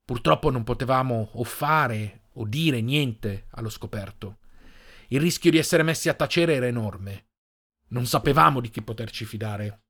Purtroppo 0.05 0.49
non 0.49 0.63
potevamo 0.63 1.31
o 1.33 1.43
fare 1.43 2.27
o 2.33 2.45
dire 2.45 2.79
niente 2.79 3.47
allo 3.51 3.69
scoperto. 3.69 4.39
Il 5.09 5.19
rischio 5.19 5.51
di 5.51 5.57
essere 5.57 5.83
messi 5.83 6.07
a 6.07 6.13
tacere 6.13 6.53
era 6.53 6.67
enorme. 6.67 7.25
Non 7.89 8.05
sapevamo 8.05 8.61
di 8.61 8.69
chi 8.69 8.81
poterci 8.81 9.25
fidare. 9.25 9.81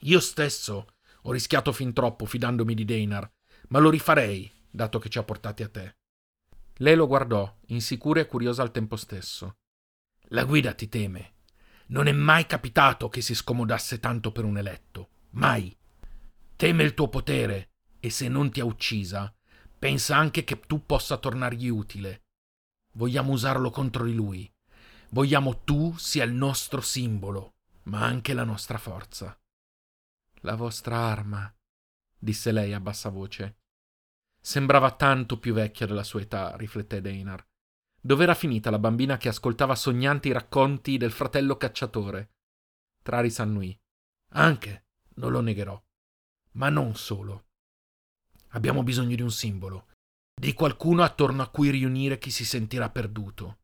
Io 0.00 0.20
stesso 0.20 0.95
ho 1.28 1.32
rischiato 1.32 1.72
fin 1.72 1.92
troppo 1.92 2.24
fidandomi 2.24 2.72
di 2.72 2.84
Deinar, 2.84 3.28
ma 3.68 3.80
lo 3.80 3.90
rifarei, 3.90 4.50
dato 4.70 5.00
che 5.00 5.08
ci 5.08 5.18
ha 5.18 5.24
portati 5.24 5.64
a 5.64 5.68
te. 5.68 5.96
Lei 6.76 6.94
lo 6.94 7.08
guardò, 7.08 7.52
insicura 7.66 8.20
e 8.20 8.26
curiosa 8.26 8.62
al 8.62 8.70
tempo 8.70 8.94
stesso. 8.94 9.56
La 10.28 10.44
guida 10.44 10.72
ti 10.72 10.88
teme. 10.88 11.34
Non 11.88 12.06
è 12.06 12.12
mai 12.12 12.46
capitato 12.46 13.08
che 13.08 13.22
si 13.22 13.34
scomodasse 13.34 13.98
tanto 13.98 14.30
per 14.30 14.44
un 14.44 14.56
eletto. 14.56 15.08
Mai. 15.30 15.76
Teme 16.54 16.84
il 16.84 16.94
tuo 16.94 17.08
potere 17.08 17.70
e 17.98 18.08
se 18.10 18.28
non 18.28 18.52
ti 18.52 18.60
ha 18.60 18.64
uccisa, 18.64 19.34
pensa 19.76 20.16
anche 20.16 20.44
che 20.44 20.60
tu 20.60 20.86
possa 20.86 21.16
tornargli 21.16 21.68
utile. 21.68 22.26
Vogliamo 22.92 23.32
usarlo 23.32 23.70
contro 23.70 24.04
di 24.04 24.14
lui. 24.14 24.48
Vogliamo 25.10 25.64
tu 25.64 25.92
sia 25.96 26.22
il 26.22 26.32
nostro 26.32 26.80
simbolo, 26.80 27.54
ma 27.84 28.04
anche 28.04 28.32
la 28.32 28.44
nostra 28.44 28.78
forza. 28.78 29.36
La 30.46 30.54
vostra 30.54 30.98
arma, 30.98 31.52
disse 32.16 32.52
lei 32.52 32.72
a 32.72 32.78
bassa 32.78 33.08
voce. 33.08 33.56
Sembrava 34.40 34.92
tanto 34.92 35.40
più 35.40 35.52
vecchia 35.52 35.86
della 35.86 36.04
sua 36.04 36.20
età, 36.20 36.54
rifletté 36.54 37.00
Deinar. 37.00 37.44
Dov'era 38.00 38.32
finita 38.32 38.70
la 38.70 38.78
bambina 38.78 39.16
che 39.16 39.26
ascoltava 39.26 39.74
sognanti 39.74 40.28
i 40.28 40.32
racconti 40.32 40.98
del 40.98 41.10
fratello 41.10 41.56
cacciatore? 41.56 42.34
Traris 43.02 43.40
annui. 43.40 43.76
Anche, 44.34 44.84
non 45.14 45.32
lo 45.32 45.40
negherò. 45.40 45.82
Ma 46.52 46.68
non 46.68 46.94
solo. 46.94 47.46
Abbiamo 48.50 48.84
bisogno 48.84 49.16
di 49.16 49.22
un 49.22 49.32
simbolo, 49.32 49.88
di 50.32 50.52
qualcuno 50.52 51.02
attorno 51.02 51.42
a 51.42 51.48
cui 51.48 51.70
riunire 51.70 52.18
chi 52.18 52.30
si 52.30 52.44
sentirà 52.44 52.88
perduto, 52.88 53.62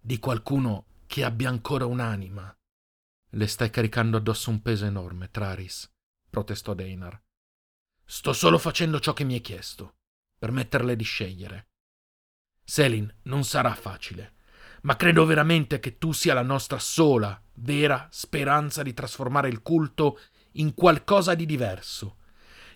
di 0.00 0.18
qualcuno 0.18 0.86
che 1.04 1.22
abbia 1.22 1.50
ancora 1.50 1.84
un'anima. 1.84 2.56
Le 3.28 3.46
stai 3.46 3.68
caricando 3.68 4.16
addosso 4.16 4.48
un 4.48 4.62
peso 4.62 4.86
enorme, 4.86 5.30
Traris, 5.30 5.93
protestò 6.34 6.74
Deinar. 6.74 7.22
Sto 8.04 8.32
solo 8.32 8.58
facendo 8.58 8.98
ciò 8.98 9.12
che 9.12 9.22
mi 9.22 9.34
hai 9.34 9.40
chiesto 9.40 9.98
permetterle 10.36 10.96
di 10.96 11.04
scegliere. 11.04 11.68
Selin, 12.64 13.10
non 13.22 13.44
sarà 13.44 13.72
facile, 13.74 14.34
ma 14.82 14.96
credo 14.96 15.24
veramente 15.24 15.78
che 15.78 15.96
tu 15.96 16.10
sia 16.12 16.34
la 16.34 16.42
nostra 16.42 16.80
sola, 16.80 17.40
vera 17.54 18.08
speranza 18.10 18.82
di 18.82 18.92
trasformare 18.92 19.48
il 19.48 19.62
culto 19.62 20.20
in 20.54 20.74
qualcosa 20.74 21.34
di 21.34 21.46
diverso, 21.46 22.18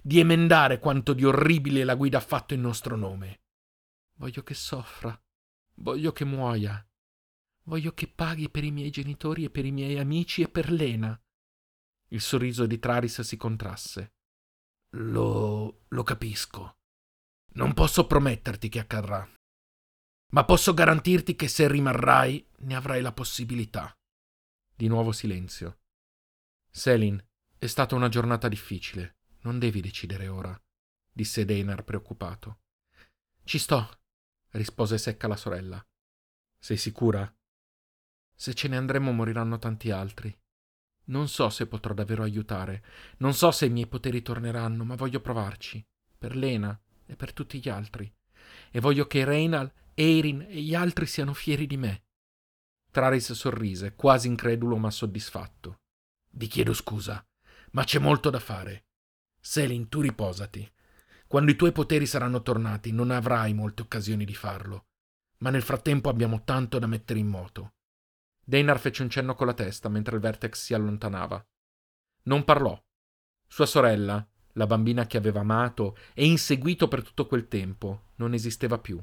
di 0.01 0.21
emendare 0.21 0.79
quanto 0.79 1.13
di 1.13 1.25
orribile 1.25 1.83
la 1.83 1.97
guida 1.97 2.19
ha 2.19 2.23
fatto 2.23 2.55
in 2.55 2.61
nostro 2.61 2.97
nome. 2.97 3.41
Voglio 4.15 4.45
che 4.45 4.55
soffra, 4.55 5.21
voglio 5.75 6.13
che 6.13 6.25
muoia, 6.25 6.83
voglio 7.65 7.93
che 7.93 8.07
paghi 8.07 8.49
per 8.49 8.63
i 8.63 8.71
miei 8.71 8.91
genitori 8.91 9.45
e 9.45 9.51
per 9.51 9.67
i 9.67 9.73
miei 9.73 9.99
amici 9.99 10.43
e 10.43 10.49
per 10.49 10.71
Lena. 10.71 11.21
Il 12.09 12.21
sorriso 12.21 12.67
di 12.67 12.79
Traris 12.79 13.21
si 13.21 13.37
contrasse. 13.37 14.15
Lo, 14.93 15.85
lo 15.89 16.03
capisco. 16.03 16.79
Non 17.55 17.75
posso 17.75 18.07
prometterti 18.07 18.69
che 18.69 18.79
accadrà, 18.79 19.29
ma 20.31 20.45
posso 20.45 20.75
garantirti 20.75 21.35
che 21.35 21.49
se 21.49 21.69
rimarrai 21.69 22.47
ne 22.59 22.75
avrai 22.75 23.01
la 23.01 23.13
possibilità. 23.13 23.97
Di 24.75 24.87
nuovo 24.87 25.13
silenzio. 25.13 25.81
Selin, 26.71 27.23
è 27.59 27.67
stata 27.67 27.95
una 27.95 28.09
giornata 28.09 28.49
difficile. 28.49 29.17
Non 29.41 29.59
devi 29.59 29.81
decidere 29.81 30.29
ora, 30.29 30.59
disse 31.11 31.45
Deinar 31.45 31.83
preoccupato. 31.85 32.61
Ci 33.45 33.59
sto, 33.59 34.01
rispose 34.51 34.99
secca 34.99 35.27
la 35.27 35.37
sorella. 35.37 35.85
Sei 36.59 36.77
sicura? 36.77 37.33
Se 38.35 38.55
ce 38.55 38.69
ne 38.69 38.77
andremo 38.77 39.13
moriranno 39.13 39.59
tanti 39.59 39.91
altri. 39.91 40.37
Non 41.09 41.29
so 41.29 41.49
se 41.49 41.67
potrò 41.67 41.95
davvero 41.95 42.23
aiutare, 42.23 42.85
non 43.19 43.35
so 43.35 43.51
se 43.51 43.67
i 43.67 43.71
miei 43.71 43.87
poteri 43.87 44.23
torneranno, 44.23 44.85
ma 44.85 44.95
voglio 44.95 45.21
provarci. 45.21 45.85
Per 46.19 46.37
Lena, 46.37 46.79
e 47.07 47.17
per 47.17 47.33
tutti 47.33 47.59
gli 47.59 47.69
altri. 47.69 48.13
E 48.71 48.81
voglio 48.81 49.07
che 49.07 49.25
Reinal, 49.25 49.73
Eirin 49.95 50.43
e 50.43 50.61
gli 50.61 50.75
altri 50.75 51.07
siano 51.07 51.33
fieri 51.33 51.67
di 51.67 51.77
me. 51.77 52.05
Traris 52.91 53.33
sorrise, 53.33 53.95
quasi 53.95 54.29
incredulo 54.29 54.77
ma 54.77 54.91
soddisfatto. 54.91 55.81
Vi 56.31 56.47
chiedo 56.47 56.75
scusa, 56.75 57.25
ma 57.73 57.85
c'è 57.85 57.99
molto 57.99 58.31
da 58.31 58.39
fare. 58.39 58.87
Selin, 59.41 59.89
tu 59.89 60.01
riposati. 60.01 60.71
Quando 61.27 61.51
i 61.51 61.57
tuoi 61.57 61.73
poteri 61.73 62.07
saranno 62.07 62.43
tornati 62.43 62.93
non 62.93 63.11
avrai 63.11 63.55
molte 63.55 63.83
occasioni 63.83 64.25
di 64.25 64.35
farlo. 64.35 64.87
Ma 65.39 65.51
nel 65.51 65.63
frattempo 65.63 66.09
abbiamo 66.09 66.43
tanto 66.45 66.79
da 66.79 66.87
mettere 66.87 67.19
in 67.19 67.29
moto. 67.29 67.75
Deinar 68.49 68.81
fece 68.81 69.03
un 69.03 69.11
cenno 69.11 69.35
con 69.35 69.47
la 69.47 69.53
testa 69.53 69.91
mentre 69.91 70.15
il 70.15 70.23
Vertex 70.23 70.65
si 70.65 70.73
allontanava. 70.73 71.47
Non 72.23 72.45
parlò. 72.45 72.83
Sua 73.47 73.67
sorella, 73.67 74.27
la 74.53 74.67
bambina 74.67 75.07
che 75.07 75.19
aveva 75.19 75.41
amato 75.41 75.99
e 76.15 76.25
inseguito 76.25 76.89
per 76.89 77.03
tutto 77.03 77.27
quel 77.27 77.47
tempo, 77.47 78.05
non 78.15 78.33
esisteva 78.33 78.79
più. 78.79 78.99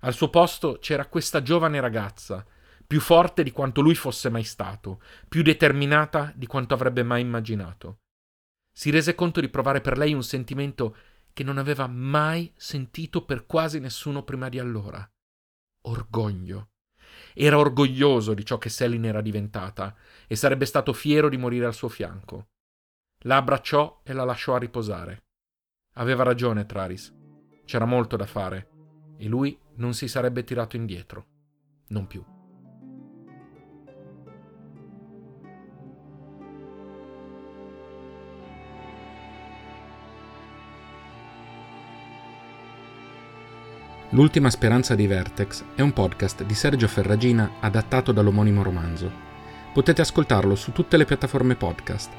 Al 0.00 0.12
suo 0.12 0.28
posto 0.28 0.76
c'era 0.78 1.06
questa 1.06 1.40
giovane 1.40 1.80
ragazza, 1.80 2.44
più 2.86 3.00
forte 3.00 3.42
di 3.42 3.50
quanto 3.50 3.80
lui 3.80 3.94
fosse 3.94 4.28
mai 4.28 4.44
stato, 4.44 5.00
più 5.26 5.40
determinata 5.40 6.30
di 6.36 6.46
quanto 6.46 6.74
avrebbe 6.74 7.02
mai 7.02 7.22
immaginato. 7.22 8.00
Si 8.70 8.90
rese 8.90 9.14
conto 9.14 9.40
di 9.40 9.48
provare 9.48 9.80
per 9.80 9.96
lei 9.96 10.12
un 10.12 10.22
sentimento 10.22 10.94
che 11.32 11.44
non 11.44 11.56
aveva 11.56 11.86
mai 11.86 12.52
sentito 12.56 13.24
per 13.24 13.46
quasi 13.46 13.80
nessuno 13.80 14.22
prima 14.22 14.50
di 14.50 14.58
allora. 14.58 15.02
Orgoglio. 15.84 16.72
Era 17.38 17.58
orgoglioso 17.58 18.32
di 18.32 18.46
ciò 18.46 18.56
che 18.56 18.70
Selin 18.70 19.04
era 19.04 19.20
diventata 19.20 19.94
e 20.26 20.36
sarebbe 20.36 20.64
stato 20.64 20.94
fiero 20.94 21.28
di 21.28 21.36
morire 21.36 21.66
al 21.66 21.74
suo 21.74 21.88
fianco. 21.88 22.48
La 23.24 23.36
abbracciò 23.36 24.00
e 24.02 24.14
la 24.14 24.24
lasciò 24.24 24.54
a 24.54 24.58
riposare. 24.58 25.24
Aveva 25.96 26.22
ragione 26.22 26.64
Traris. 26.64 27.14
C'era 27.66 27.84
molto 27.84 28.16
da 28.16 28.26
fare 28.26 28.70
e 29.18 29.26
lui 29.26 29.58
non 29.74 29.92
si 29.92 30.08
sarebbe 30.08 30.44
tirato 30.44 30.76
indietro. 30.76 31.26
Non 31.88 32.06
più. 32.06 32.35
L'ultima 44.10 44.50
speranza 44.50 44.94
di 44.94 45.06
Vertex 45.06 45.64
è 45.74 45.80
un 45.80 45.92
podcast 45.92 46.44
di 46.44 46.54
Sergio 46.54 46.88
Ferragina 46.88 47.52
adattato 47.60 48.12
dall'omonimo 48.12 48.62
romanzo. 48.62 49.10
Potete 49.72 50.00
ascoltarlo 50.00 50.54
su 50.54 50.72
tutte 50.72 50.96
le 50.96 51.04
piattaforme 51.04 51.54
podcast 51.54 52.10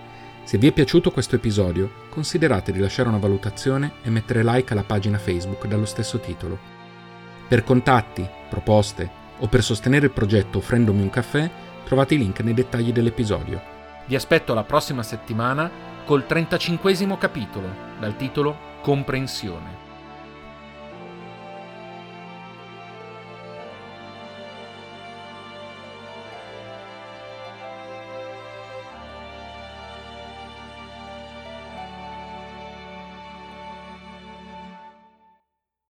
se 0.48 0.58
vi 0.58 0.68
è 0.68 0.72
piaciuto 0.72 1.12
questo 1.12 1.36
episodio, 1.36 2.06
considerate 2.08 2.72
di 2.72 2.80
lasciare 2.80 3.10
una 3.10 3.18
valutazione 3.18 3.96
e 4.02 4.10
mettere 4.10 4.46
like 4.46 4.72
alla 4.72 4.86
pagina 4.86 5.18
Facebook 5.18 5.68
dallo 5.68 5.84
stesso 5.84 6.20
titolo. 6.20 6.58
Per 7.50 7.66
contatti, 7.66 8.26
proposte 8.48 9.12
o 9.40 9.48
per 9.48 9.62
sostenere 9.62 10.06
il 10.06 10.14
progetto 10.14 10.60
offrendomi 10.60 11.02
un 11.02 11.10
caffè, 11.10 11.52
trovate 11.84 12.14
i 12.14 12.18
link 12.18 12.40
nei 12.40 12.54
dettagli 12.54 12.94
dell'episodio. 12.94 13.62
Vi 14.06 14.16
aspetto 14.16 14.54
la 14.54 14.64
prossima 14.64 15.04
settimana 15.04 15.70
col 16.06 16.26
35 16.26 17.18
capitolo, 17.18 17.68
dal 18.00 18.16
titolo 18.16 18.58
Comprensione. 18.80 19.87